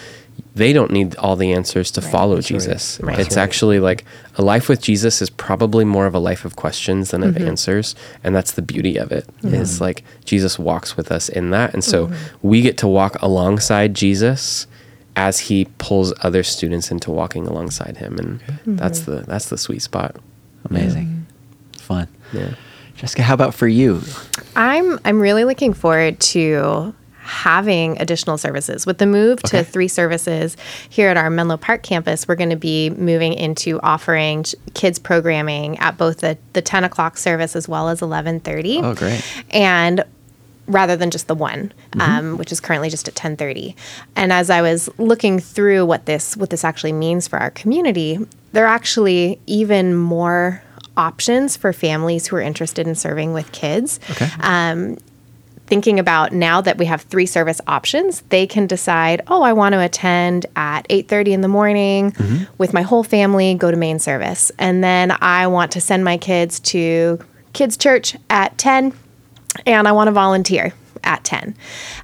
[0.59, 2.47] they don't need all the answers to follow That's.
[2.47, 2.99] Jesus.
[3.01, 3.17] Right.
[3.17, 3.43] It's right.
[3.43, 4.03] actually like
[4.35, 7.47] a life with Jesus is probably more of a life of questions than of mm-hmm.
[7.47, 7.95] answers.
[8.23, 9.53] And that's the beauty of it it.
[9.53, 11.73] Is like Jesus walks with us in that.
[11.73, 12.47] And so mm-hmm.
[12.47, 14.67] we get to walk alongside Jesus
[15.15, 18.17] as he pulls other students into walking alongside him.
[18.19, 18.75] And mm-hmm.
[18.75, 20.17] that's the that's the sweet spot.
[20.69, 21.25] Amazing,
[21.77, 22.07] fun.
[22.33, 22.53] Yeah.
[22.95, 24.01] Jessica, how about for you?
[24.57, 26.93] I'm I'm really looking forward to
[27.29, 28.85] having additional services.
[28.85, 30.57] With the move to three services
[30.89, 35.77] here at our Menlo Park campus, we're going to be moving into offering kids programming
[35.77, 38.83] at both the, the 10 o'clock service as well as 11.30.
[38.83, 39.23] Oh, great.
[39.51, 40.03] And
[40.67, 42.01] rather than just the one, Mm-hmm.
[42.01, 43.73] um, which is currently just at 10:30.
[44.15, 48.19] And as I was looking through what this what this actually means for our community,
[48.51, 50.61] there are actually even more
[50.95, 53.99] options for families who are interested in serving with kids.
[54.11, 54.29] Okay.
[55.69, 59.73] Thinking about now that we have three service options, they can decide, oh, I want
[59.73, 62.45] to attend at 8:30 in the morning mm-hmm.
[62.57, 64.51] with my whole family, go to main service.
[64.57, 67.19] And then I want to send my kids to
[67.53, 68.93] kids church at 10
[69.65, 70.73] and I want to volunteer
[71.09, 71.55] at 10.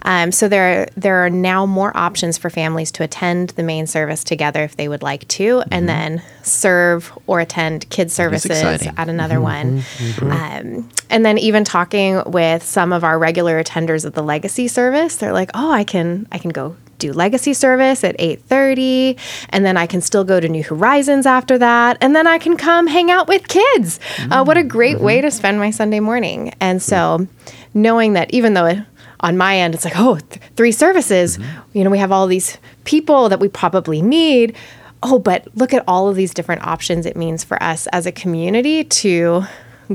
[0.02, 4.24] Um, so there, there are now more options for families to attend the main service
[4.24, 8.52] together if they would like to, and then serve or attend kids services
[8.98, 9.84] at another one.
[10.22, 15.18] Um, and then even talking with some of our regular attenders of the legacy service,
[15.18, 19.76] they're like, "Oh, I can, I can go." do legacy service at 8.30 and then
[19.76, 23.12] i can still go to new horizons after that and then i can come hang
[23.12, 24.00] out with kids.
[24.32, 26.54] Uh, what a great way to spend my sunday morning.
[26.62, 27.28] And so
[27.74, 28.80] knowing that even though it,
[29.22, 31.38] on my end it's like oh th- three services.
[31.38, 31.78] Mm-hmm.
[31.78, 34.56] You know we have all these people that we probably need.
[35.04, 38.12] Oh but look at all of these different options it means for us as a
[38.12, 39.44] community to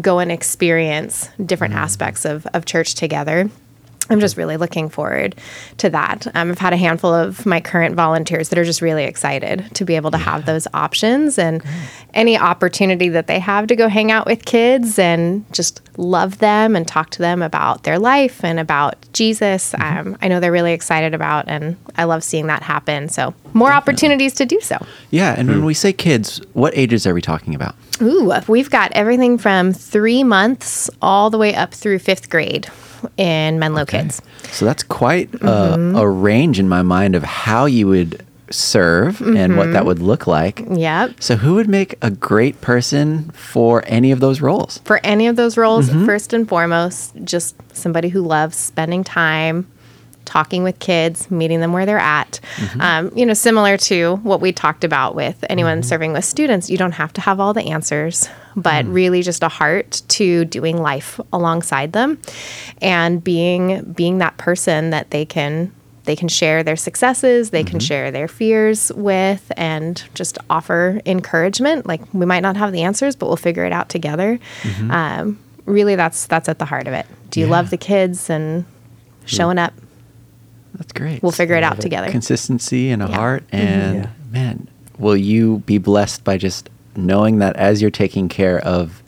[0.01, 1.83] go and experience different mm-hmm.
[1.83, 3.51] aspects of, of church together
[4.11, 5.37] I'm just really looking forward
[5.79, 6.27] to that.
[6.35, 9.85] Um, I've had a handful of my current volunteers that are just really excited to
[9.85, 11.63] be able to have those options and
[12.13, 16.75] any opportunity that they have to go hang out with kids and just love them
[16.75, 19.75] and talk to them about their life and about Jesus.
[19.75, 23.09] Um, I know they're really excited about, and I love seeing that happen.
[23.09, 24.85] So, more opportunities to do so.
[25.11, 27.75] Yeah, and when we say kids, what ages are we talking about?
[28.03, 32.69] Ooh, we've got everything from three months all the way up through fifth grade
[33.17, 34.21] in Menlo Kids.
[34.51, 35.97] So that's quite Mm-hmm.
[35.97, 39.73] a, a range in my mind of how you would serve and what Mm-hmm.
[39.75, 40.65] that would look like.
[40.69, 41.23] Yep.
[41.23, 44.79] So who would make a great person for any of those roles?
[44.85, 49.67] for any of those roles, first and foremost, just somebody who loves spending time
[50.25, 52.39] talking with kids, meeting them where they're at.
[52.79, 56.77] Um, you know, similar to what we talked about with anyone serving with students, you
[56.77, 58.93] don't have to have all the answers, but hmm.
[58.93, 62.19] really just a heart to doing life alongside them
[62.83, 65.73] and being being that person that they can
[66.05, 67.87] they can share their successes, they can mm-hmm.
[67.87, 71.87] share their fears with, and just offer encouragement.
[71.87, 74.39] Like we might not have the answers, but we'll figure it out together.
[74.63, 74.91] Mm-hmm.
[74.91, 77.07] Um, really, that's that's at the heart of it.
[77.31, 77.53] Do you Yeah.
[77.53, 78.65] love the kids and
[79.25, 79.73] showing up?
[80.75, 81.23] That's great.
[81.23, 82.11] We'll figure it out together.
[82.11, 83.15] Consistency and a Yeah.
[83.15, 83.47] heart.
[83.53, 83.57] Mm-hmm.
[83.57, 84.11] And Yeah.
[84.33, 89.03] man, will you be blessed by just knowing that as you're taking care of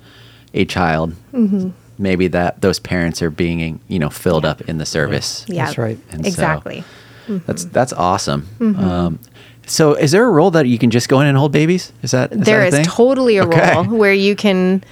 [0.54, 1.70] a child, Mm-hmm.
[1.98, 5.44] maybe that those parents are being, you know, filled up in the service.
[5.48, 5.98] Yeah, That's right.
[6.10, 6.84] And so- exactly.
[7.28, 8.46] That's that's awesome.
[8.58, 8.84] Mm-hmm.
[8.84, 9.18] Um,
[9.66, 11.92] so, is there a role that you can just go in and hold babies?
[12.02, 12.84] Is that is There that a is thing?
[12.84, 13.74] totally a Okay.
[13.74, 14.82] role where you can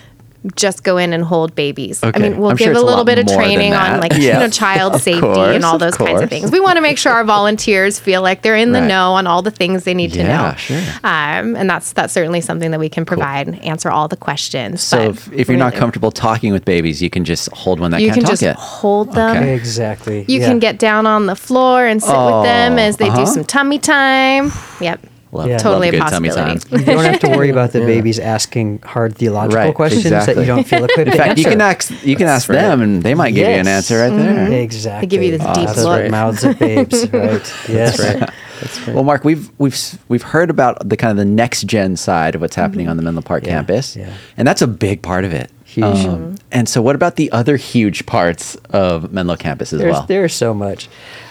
[0.56, 2.00] just go in and hold babies.
[2.02, 4.12] I mean, we'll I'm give it's a a little lot bit of training on like
[4.14, 4.18] Yeah.
[4.18, 6.50] you know child safety course, and all of those kinds of things.
[6.50, 8.88] We want to make sure our volunteers feel like they're in the Right.
[8.88, 10.56] know on all the things they need to Yeah, know.
[10.56, 10.78] sure.
[11.04, 14.80] Um, and that's that's certainly something that we can provide and answer all the questions.
[14.82, 17.90] So, but if, if you're not comfortable talking with babies, you can just hold one
[17.90, 18.56] that you can't can talk just yet.
[18.56, 19.36] hold them.
[19.36, 19.54] Okay.
[19.54, 20.24] Exactly.
[20.26, 20.48] You yeah.
[20.48, 23.24] can get down on the floor and sit with them Oh, as they uh-huh.
[23.24, 24.52] do some tummy time.
[24.80, 25.00] Yep.
[25.32, 25.52] Love, Yeah.
[25.54, 26.58] love Totally a a good tummy time.
[26.72, 30.44] You don't have to worry about the babies asking hard theological Right, questions that you
[30.44, 31.50] don't feel equipped In to fact, you answer.
[31.50, 32.56] can ask you can That's ask right.
[32.56, 34.50] them, and they might give you an answer right there.
[34.52, 35.00] Exactly.
[35.06, 36.00] They give you this Ah, deep those look.
[36.04, 37.54] are Mouths of babes, right?
[37.68, 37.96] Yes.
[37.96, 38.30] That's right.
[38.60, 38.94] That's right.
[38.94, 39.78] Well, Mark, we've we've
[40.08, 43.02] we've heard about the kind of the next gen side of what's happening on the
[43.04, 44.12] Menlo Park Yeah, campus, yeah.
[44.36, 45.50] and that's a big part of it.
[45.64, 45.84] Huge.
[45.84, 50.06] Um, and so, what about the other huge parts of Menlo campus as There's well?
[50.08, 50.88] there's so much,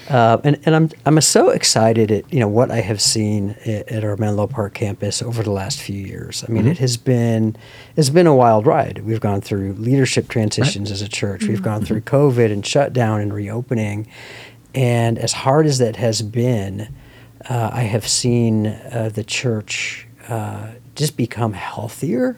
[0.09, 3.87] uh, and and I'm I'm so excited at you know what I have seen at,
[3.89, 6.43] at our Menlo Park campus over the last few years.
[6.47, 6.71] I mean, Mm-hmm.
[6.71, 7.55] it has been
[7.95, 8.99] it's been a wild ride.
[9.05, 11.43] We've gone through leadership transitions as a church.
[11.43, 14.07] We've gone through COVID and shutdown and reopening,
[14.75, 16.93] and as hard as that has been,
[17.49, 22.37] uh, I have seen uh, the church uh, just become healthier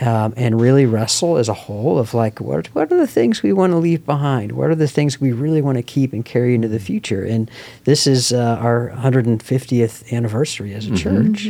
[0.00, 3.52] um, and really wrestle as a whole of like what what are the things we
[3.52, 4.52] want to leave behind?
[4.52, 7.24] What are the things we really want to keep and carry into the future?
[7.24, 7.50] And
[7.84, 11.46] this is uh, our 150th anniversary as a church.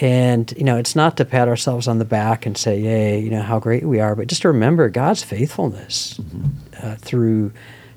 [0.00, 3.30] And you know, it's not to pat ourselves on the back and say, "Yay!" You
[3.30, 6.18] know how great we are, but just to remember God's faithfulness
[6.82, 7.52] uh, through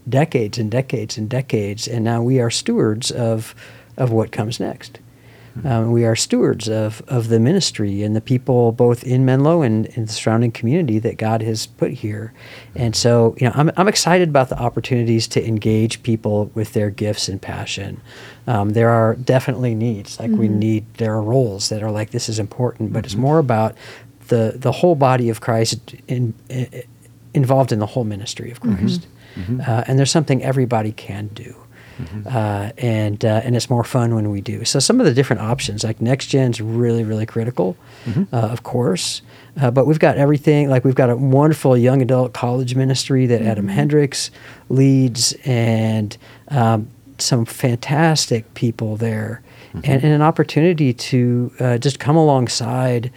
[0.07, 3.55] decades and decades and decades, and now we are stewards of
[3.97, 4.99] of what comes next.
[5.65, 9.85] Um, we are stewards of, of the ministry and the people both in Menlo and
[9.87, 12.33] in the surrounding community that God has put here.
[12.75, 16.89] And so, you know, I'm, I'm excited about the opportunities to engage people with their
[16.89, 18.01] gifts and passion.
[18.45, 22.29] Um, there are definitely needs, like we need, there are roles that are like, this
[22.29, 23.75] is important, but it's more about
[24.27, 26.83] the, the whole body of Christ in, in,
[27.33, 29.07] involved in the whole ministry of Christ.
[29.61, 31.55] Uh, and there's something everybody can do.
[32.27, 34.63] Uh, and uh, and it's more fun when we do.
[34.65, 37.75] So some of the different options, like next gen's really really critical,
[38.31, 39.21] uh, of course.
[39.59, 40.69] Uh, but we've got everything.
[40.69, 44.29] Like we've got a wonderful young adult college ministry that Adam Hendricks
[44.69, 46.15] leads, and
[46.49, 46.87] um,
[47.17, 49.41] some fantastic people there,
[49.73, 53.11] and, and an opportunity to uh, just come alongside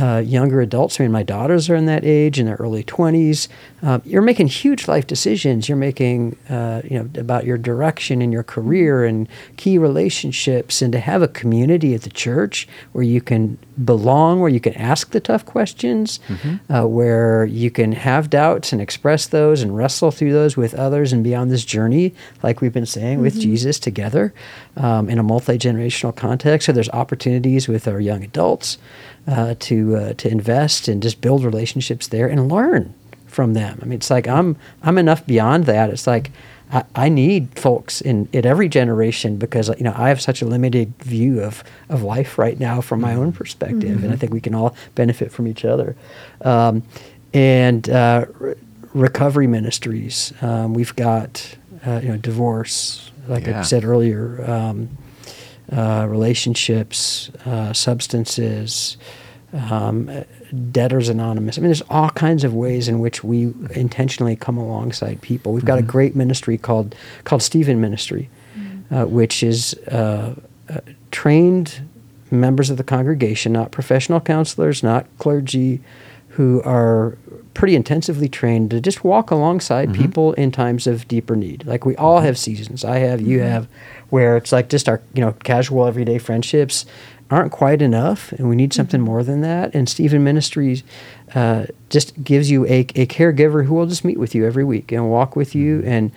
[0.00, 0.98] uh, younger adults.
[0.98, 3.48] I mean, my daughters are in that age in their early twenties.
[3.82, 5.68] Uh, you're making huge life decisions.
[5.68, 10.92] You're making, uh, you know, about your direction in your career and key relationships, and
[10.92, 15.10] to have a community at the church where you can belong, where you can ask
[15.10, 16.20] the tough questions,
[16.70, 21.12] uh, where you can have doubts and express those and wrestle through those with others
[21.12, 24.32] and be on this journey, like we've been saying, with Jesus together
[24.76, 26.66] um, in a multi generational context.
[26.66, 28.78] So there's opportunities with our young adults
[29.26, 32.94] uh, to uh, to invest and just build relationships there and learn
[33.26, 33.78] from them.
[33.82, 35.90] I mean, it's like I'm I'm enough beyond that.
[35.90, 36.30] It's like
[36.72, 40.46] I, I need folks in at every generation because you know I have such a
[40.46, 44.40] limited view of of life right now from my own perspective, and I think we
[44.40, 45.96] can all benefit from each other.
[46.42, 46.82] Um,
[47.32, 48.54] and uh, re-
[48.94, 51.56] recovery ministries, um, we've got
[51.86, 53.60] uh, you know divorce, like Yeah.
[53.60, 54.44] I said earlier.
[54.50, 54.90] Um,
[55.72, 58.98] uh, relationships, uh, substances,
[59.54, 60.10] um,
[60.72, 61.56] debtors anonymous.
[61.56, 65.52] I mean, there's all kinds of ways in which we intentionally come alongside people.
[65.52, 66.94] We've got a great ministry called
[67.24, 68.28] called Stephen Ministry,
[68.90, 70.34] uh, which is uh,
[70.68, 71.80] uh, trained
[72.30, 75.80] members of the congregation, not professional counselors, not clergy,
[76.30, 77.16] who are
[77.54, 80.02] pretty intensively trained to just walk alongside mm-hmm.
[80.02, 81.64] people in times of deeper need.
[81.66, 82.26] Like we all mm-hmm.
[82.26, 82.84] have seasons.
[82.84, 83.48] I have, you mm-hmm.
[83.48, 83.68] have,
[84.10, 86.84] where it's like just our you know casual everyday friendships
[87.30, 89.74] aren't quite enough, and we need something more than that.
[89.74, 90.82] And Stephen Ministries
[91.34, 94.92] uh, just gives you a, a caregiver who will just meet with you every week
[94.92, 96.12] and walk with you and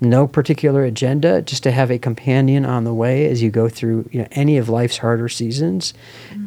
[0.00, 4.08] no particular agenda, just to have a companion on the way as you go through
[4.12, 5.94] you know any of life's harder seasons.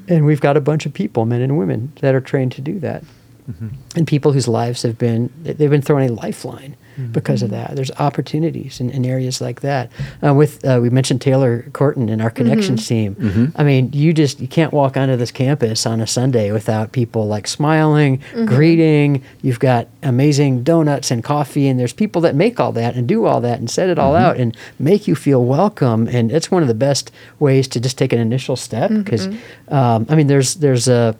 [0.08, 2.80] And we've got a bunch of people, men and women, that are trained to do
[2.80, 3.04] that.
[3.50, 3.68] Mm-hmm.
[3.96, 7.12] And people whose lives have been they've been thrown a lifeline mm-hmm.
[7.12, 7.62] because of mm-hmm.
[7.62, 7.76] that.
[7.76, 9.92] There's opportunities in, in areas like that.
[10.26, 13.16] Uh, with uh, we mentioned Taylor Corton and our connections team.
[13.56, 17.28] I mean, you just you can't walk onto this campus on a Sunday without people
[17.28, 19.24] like smiling, greeting.
[19.42, 23.26] You've got amazing donuts and coffee, and there's people that make all that and do
[23.26, 26.08] all that and set it all out and make you feel welcome.
[26.08, 29.28] And it's one of the best ways to just take an initial step because
[29.68, 31.16] um, I mean, there's there's a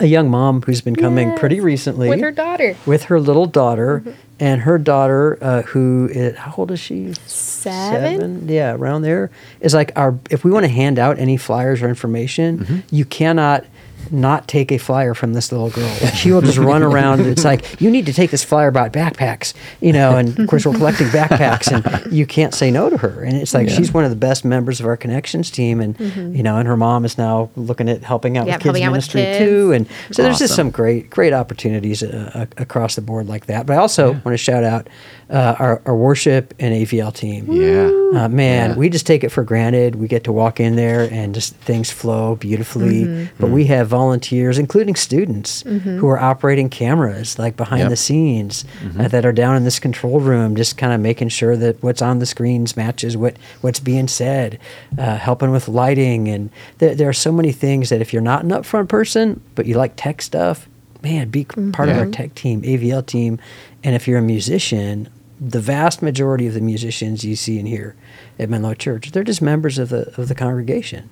[0.00, 2.76] a young mom who's been coming Yes, pretty recently with her daughter.
[2.86, 4.02] with her little daughter
[4.38, 7.14] and her daughter uh, who is, how old is she?
[7.26, 8.48] Seven?
[8.48, 9.30] yeah around there.
[9.60, 13.64] Is like our if we want to hand out any flyers or information you cannot
[14.12, 15.88] not take a flyer from this little girl.
[16.14, 17.20] She will just run around.
[17.20, 20.16] It's like you need to take this flyer about backpacks, you know.
[20.16, 23.22] And of course, we're collecting backpacks, and you can't say no to her.
[23.24, 25.98] And it's like she's one of the best members of our connections team, and
[26.36, 28.82] you know, and her mom is now looking at helping out Yep, with kids helping
[28.84, 29.38] out with ministry kids.
[29.38, 29.72] too.
[29.72, 33.66] And so there's just some great great opportunities uh, uh, across the board like that.
[33.66, 34.88] But I also want to shout out
[35.28, 37.50] uh, our, our worship and AVL team.
[37.50, 37.90] Yeah.
[38.14, 38.76] Uh, man, Yeah.
[38.76, 39.96] we just take it for granted.
[39.96, 43.04] We get to walk in there and just things flow beautifully.
[43.04, 43.34] Mm-hmm.
[43.40, 47.90] But we have volunteers, including students, who are operating cameras like behind Yep.
[47.90, 48.64] the scenes
[48.98, 52.00] uh, that are down in this control room, just kind of making sure that what's
[52.02, 54.58] on the screens matches what what's being said,
[54.96, 58.44] uh, helping with lighting, and there, there are so many things that if you're not
[58.44, 60.68] an upfront person but you like tech stuff,
[61.02, 63.38] man, be c- part of our tech team, AVL team,
[63.84, 65.08] and if you're a musician,
[65.38, 67.94] the vast majority of the musicians you see and hear
[68.38, 71.10] at Menlo Church, they're just members of the of the congregation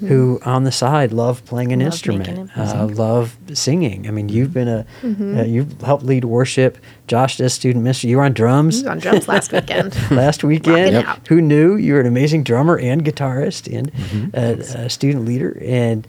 [0.00, 4.06] who, on the side, love playing an Love instrument, uh, love singing.
[4.06, 6.78] I mean, you've been a uh, you've helped lead worship.
[7.08, 8.10] Josh does student ministry.
[8.10, 9.94] You were on drums on drums last weekend.
[10.10, 10.76] last weekend.
[10.76, 11.26] Rocking it out.
[11.28, 13.90] Who knew you were an amazing drummer and guitarist and
[14.34, 16.06] a, a student leader and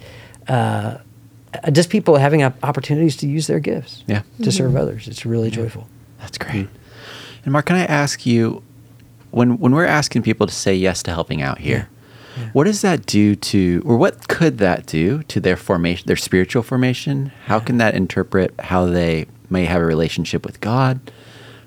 [0.47, 0.97] uh,
[1.63, 4.21] uh, just people having opportunities to use their gifts Yeah.
[4.43, 5.07] to serve others.
[5.07, 5.87] It's really joyful.
[6.19, 6.67] That's great.
[7.45, 8.61] And Mark, can I ask you,
[9.31, 11.89] when when we're asking people to say yes to helping out here,
[12.53, 16.63] what does that do to, or what could that do to their formation, their spiritual
[16.63, 17.31] formation?
[17.45, 20.99] How can that interpret how they may have a relationship with God?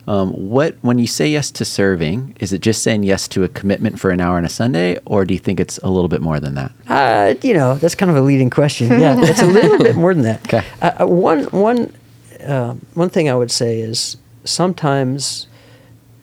[0.07, 3.49] Um, what when you say yes to serving, is it just saying yes to a
[3.49, 6.23] commitment for an hour on a Sunday, or do you think it's a little bit
[6.23, 6.73] more than that?
[6.89, 8.89] Uh, you know, that's kind of a leading question.
[9.01, 10.41] Yeah, it's a little bit more than that.
[10.47, 10.67] Okay.
[10.81, 11.95] Uh, uh, one one
[12.41, 15.47] uh, one thing I would say is sometimes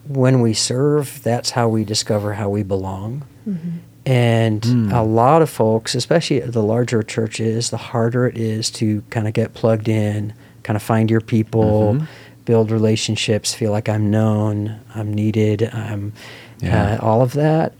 [0.08, 3.26] when we serve, that's how we discover how we belong.
[3.47, 3.70] Mm-hmm.
[4.06, 4.93] And mm.
[4.95, 9.34] a lot of folks, especially the larger churches, the harder it is to kind of
[9.34, 12.06] get plugged in, kind of find your people, mm-hmm.
[12.45, 16.14] build relationships, feel like I'm known, I'm needed, I'm
[16.62, 16.97] Yeah.
[17.01, 17.74] uh, all of that.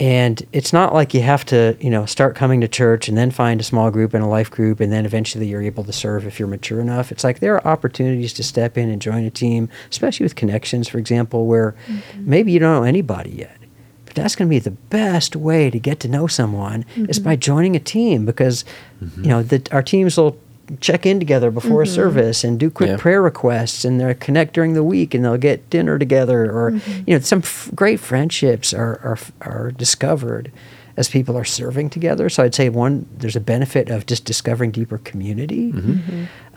[0.00, 3.30] And it's not like you have to, you know, start coming to church and then
[3.30, 6.26] find a small group and a life group, and then eventually you're able to serve
[6.26, 7.12] if you're mature enough.
[7.12, 10.88] It's like there are opportunities to step in and join a team, especially with connections,
[10.88, 12.30] for example, where mm-hmm.
[12.30, 13.58] maybe you don't know anybody yet.
[14.06, 17.24] But that's going to be the best way to get to know someone is mm-hmm.
[17.24, 18.64] by joining a team because,
[19.02, 19.24] mm-hmm.
[19.24, 20.38] you know, the, our teams will
[20.80, 22.96] check in together before a service and do quick Yeah.
[22.96, 26.70] prayer requests and they'll connect during the week and they'll get dinner together or
[27.06, 30.50] you know some f- great friendships are, are are discovered
[30.96, 32.28] as people are serving together.
[32.28, 35.72] So i'd say one there's a benefit of just discovering deeper community.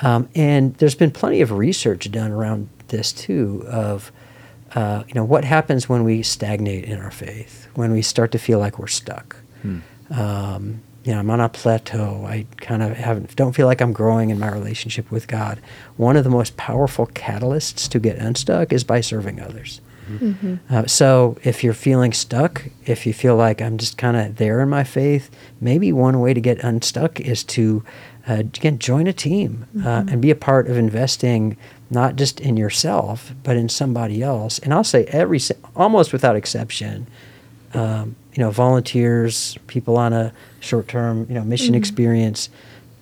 [0.02, 4.12] Um, and there's been plenty of research done around this too of
[4.76, 8.38] uh, you know what happens when we stagnate in our faith when we start to
[8.40, 9.36] feel like we're stuck.
[10.12, 12.26] Um, you know, I'm on a plateau.
[12.28, 15.60] I kind of haven't, don't feel like I'm growing in my relationship with God.
[15.98, 19.82] One of the most powerful catalysts to get unstuck is by serving others.
[20.70, 24.60] Uh, so if you're feeling stuck, if you feel like I'm just kind of there
[24.62, 25.30] in my faith,
[25.62, 27.84] maybe one way to get unstuck is to
[28.28, 31.58] uh, again join a team uh, and be a part of investing
[31.92, 34.58] not just in yourself but in somebody else.
[34.60, 35.40] And I'll say every
[35.76, 37.08] almost without exception,
[37.74, 41.76] um, you know, volunteers, people on a short-term, you know, mission mm-hmm.
[41.76, 42.50] experience,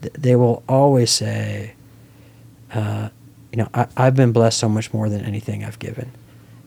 [0.02, 1.74] th- they will always say,
[2.74, 3.10] uh,
[3.52, 6.12] you know, I, I've been blessed so much more than anything I've given.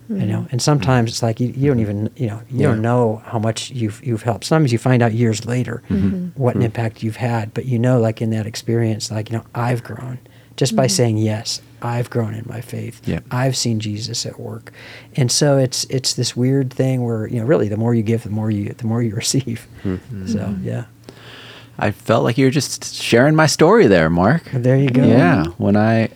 [0.09, 0.49] You know, mm-hmm.
[0.51, 1.81] and sometimes it's like you, you don't mm-hmm.
[1.83, 4.45] even, you know, you don't know how much you've you've helped.
[4.45, 5.85] Sometimes you find out years later
[6.35, 9.45] what an impact you've had, but you know, like in that experience, like you know,
[9.55, 10.19] I've grown.
[10.57, 11.63] Just by saying yes.
[11.83, 13.07] I've grown in my faith.
[13.07, 13.25] Yep.
[13.31, 14.73] I've seen Jesus at work,
[15.17, 18.23] and so it's it's this weird thing where you know, really, the more you give,
[18.23, 19.67] the more you the more you receive.
[19.83, 19.97] Hmm.
[20.27, 20.65] So mm-hmm.
[20.65, 20.85] yeah,
[21.79, 24.45] I felt like you were just sharing my story there, Mark.
[24.53, 25.05] there you go.
[25.05, 26.11] Yeah, when I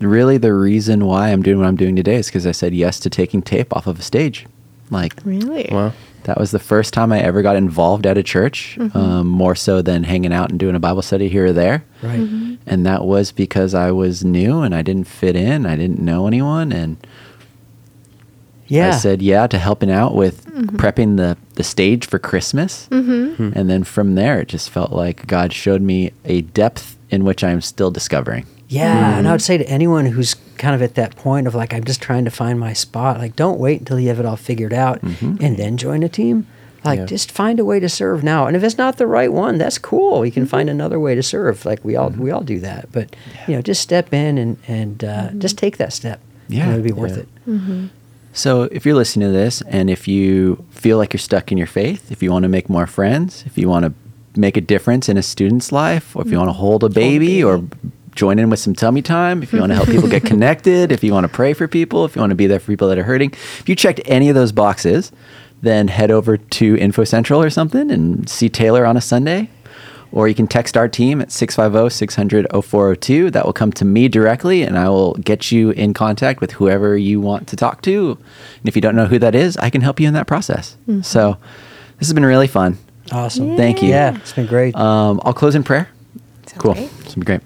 [0.00, 2.98] really the reason why I'm doing what I'm doing today is because I said yes
[3.00, 4.46] to taking tape off of a stage.
[4.90, 5.68] Like Really?
[5.70, 5.92] Wow.
[6.24, 9.82] That was the first time I ever got involved at a church, um, more so
[9.82, 11.84] than hanging out and doing a Bible study here or there.
[12.02, 12.58] Right.
[12.66, 15.66] And that was because I was new and I didn't fit in.
[15.66, 16.96] I didn't know anyone, and
[18.66, 18.90] Yeah.
[18.90, 20.46] I said yeah to helping out with
[20.76, 22.86] prepping the, the stage for Christmas.
[22.90, 23.58] Mm-hmm.
[23.58, 27.42] And then from there, it just felt like God showed me a depth in which
[27.42, 28.46] I'm still discovering.
[28.68, 31.74] Yeah, and I would say to anyone who's kind of at that point of like,
[31.74, 34.36] I'm just trying to find my spot, like, don't wait until you have it all
[34.36, 35.42] figured out mm-hmm.
[35.42, 36.46] and then join a team.
[36.84, 37.06] Like, Yeah.
[37.06, 38.46] just find a way to serve now.
[38.46, 40.24] And if it's not the right one, that's cool.
[40.24, 40.50] You can mm-hmm.
[40.50, 41.64] find another way to serve.
[41.64, 42.22] Like we all mm-hmm.
[42.22, 42.92] we all do that.
[42.92, 43.16] But
[43.48, 46.20] you know, just step in and and uh, just take that step.
[46.48, 46.64] Yeah.
[46.64, 47.24] and it'll be worth Yeah.
[47.24, 47.90] it.
[48.32, 51.66] So, if you're listening to this and if you feel like you're stuck in your
[51.66, 53.92] faith, if you want to make more friends, if you want to
[54.36, 57.42] make a difference in a student's life, or if you want to hold a baby,
[57.42, 57.64] or
[58.14, 61.02] join in with some tummy time, if you want to help people get connected, if
[61.04, 62.98] you want to pray for people, if you want to be there for people that
[62.98, 65.12] are hurting, if you checked any of those boxes,
[65.62, 69.50] then head over to Info Central or something and see Taylor on a Sunday.
[70.12, 73.30] Or you can text our team at 650 600 0402.
[73.30, 76.96] That will come to me directly, and I will get you in contact with whoever
[76.96, 78.18] you want to talk to.
[78.58, 80.76] And if you don't know who that is, I can help you in that process.
[81.02, 81.36] So
[81.98, 82.76] this has been really fun.
[83.12, 83.56] Awesome.
[83.56, 83.88] Thank you.
[83.88, 84.74] Yeah, it's been great.
[84.74, 85.88] Um, I'll close in prayer.
[86.46, 86.74] Sounds cool.
[86.74, 86.90] great.
[87.00, 87.40] It's been great.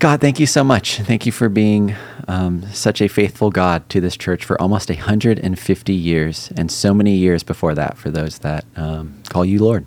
[0.00, 0.96] God, thank you so much.
[0.96, 1.94] Thank you for being
[2.26, 7.16] um, such a faithful God to this church for almost 150 years and so many
[7.16, 9.84] years before that for those that um, call you Lord.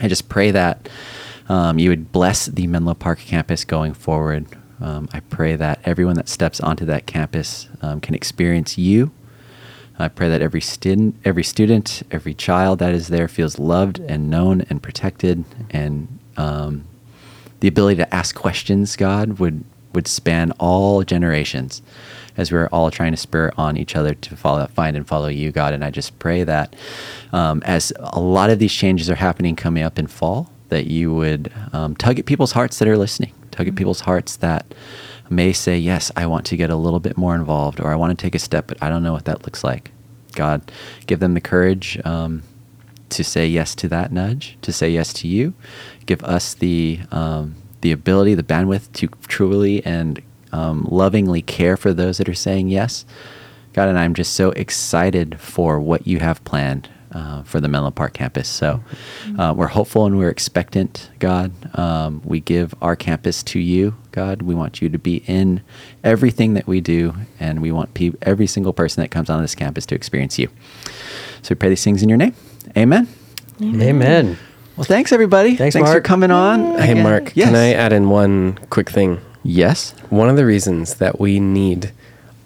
[0.00, 0.88] I just pray that
[1.48, 4.46] um, you would bless the Menlo Park campus going forward.
[4.80, 9.12] Um, I pray that everyone that steps onto that campus um, can experience you.
[10.00, 14.28] I pray that every student, every student, every child that is there feels loved and
[14.28, 16.87] known and protected, and um,
[17.60, 21.82] the ability to ask questions, God, would would span all generations,
[22.36, 25.50] as we're all trying to spur on each other to follow, find and follow you,
[25.50, 25.72] God.
[25.72, 26.76] And I just pray that
[27.32, 31.14] um, as a lot of these changes are happening coming up in fall, that you
[31.14, 34.66] would um, tug at people's hearts that are listening, tug at people's hearts that
[35.30, 38.16] may say, Yes, I want to get a little bit more involved, or I want
[38.16, 39.90] to take a step, but I don't know what that looks like.
[40.34, 40.70] God,
[41.06, 42.42] give them the courage um,
[43.10, 45.54] to say yes to that nudge, to say yes to you.
[46.06, 50.20] Give us the um, the ability, the bandwidth to truly and
[50.52, 53.04] um, lovingly care for those that are saying yes.
[53.72, 57.90] God, and I'm just so excited for what you have planned uh, for the Menlo
[57.90, 58.48] Park campus.
[58.48, 58.82] So
[59.38, 61.52] uh, we're hopeful and we're expectant, God.
[61.78, 64.42] Um, we give our campus to you, God.
[64.42, 65.62] We want you to be in
[66.04, 69.54] everything that we do, and we want pe- every single person that comes on this
[69.54, 70.48] campus to experience you.
[71.42, 72.34] So we pray these things in your name.
[72.76, 73.08] Amen.
[73.60, 74.38] Amen.
[74.76, 75.56] Well, thanks, everybody.
[75.56, 76.04] Thanks, for Mark.
[76.04, 76.78] coming on.
[76.78, 77.02] Hey, again.
[77.02, 77.48] Mark, Yes.
[77.48, 79.20] can I add in one quick thing?
[79.42, 79.92] Yes.
[80.10, 81.92] One of the reasons that we need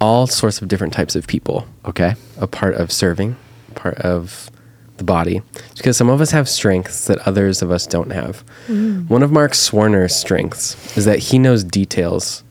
[0.00, 2.14] all sorts of different types of people Okay.
[2.40, 3.36] a part of serving,
[3.74, 4.50] part of
[4.96, 5.42] the body,
[5.76, 8.42] because some of us have strengths that others of us don't have.
[8.68, 9.08] Mm.
[9.10, 12.42] One of Mark Swarner's strengths is that he knows details.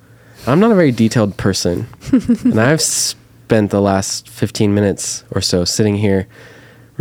[0.48, 5.66] I'm not a very detailed person, and I've spent the last 15 minutes or so
[5.66, 6.28] sitting here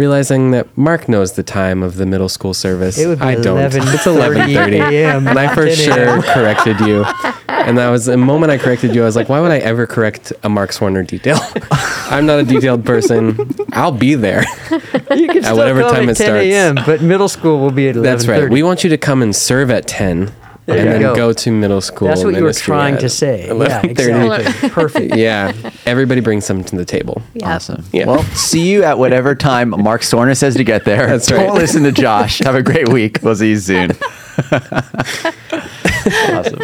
[0.00, 2.98] realizing that Mark knows the time of the middle school service.
[2.98, 3.58] It would be I don't.
[3.58, 7.04] 11:30 It's 11:30 a.m., and I for 10 sure corrected you.
[7.48, 9.02] And that was the moment I corrected you.
[9.02, 11.38] I was like, why would I ever correct a Mark Swarner detail?
[12.10, 13.54] I'm not a detailed person.
[13.72, 14.44] I'll be there.
[15.10, 16.44] You can still whatever come time at it 10 starts.
[16.44, 18.02] a.m., but middle school will be at 11:30.
[18.02, 18.48] That's right.
[18.50, 20.32] We want you to come and serve at 10
[20.66, 21.14] There and then go.
[21.14, 21.32] go.
[21.32, 22.08] to middle school.
[22.08, 23.46] That's what you were trying to say.
[23.46, 23.84] Yeah, 11:30.
[23.90, 24.68] exactly.
[24.70, 25.16] Perfect.
[25.16, 25.52] Yeah.
[25.86, 27.22] Everybody brings something to the table.
[27.34, 27.48] Yep.
[27.48, 27.84] Awesome.
[27.92, 28.06] Yeah.
[28.06, 31.06] Well, see you at whatever time Mark Swarner says to get there.
[31.06, 32.38] That's Don't listen to Josh.
[32.40, 33.18] Have a great week.
[33.22, 33.90] We'll see you soon.
[36.32, 36.58] awesome.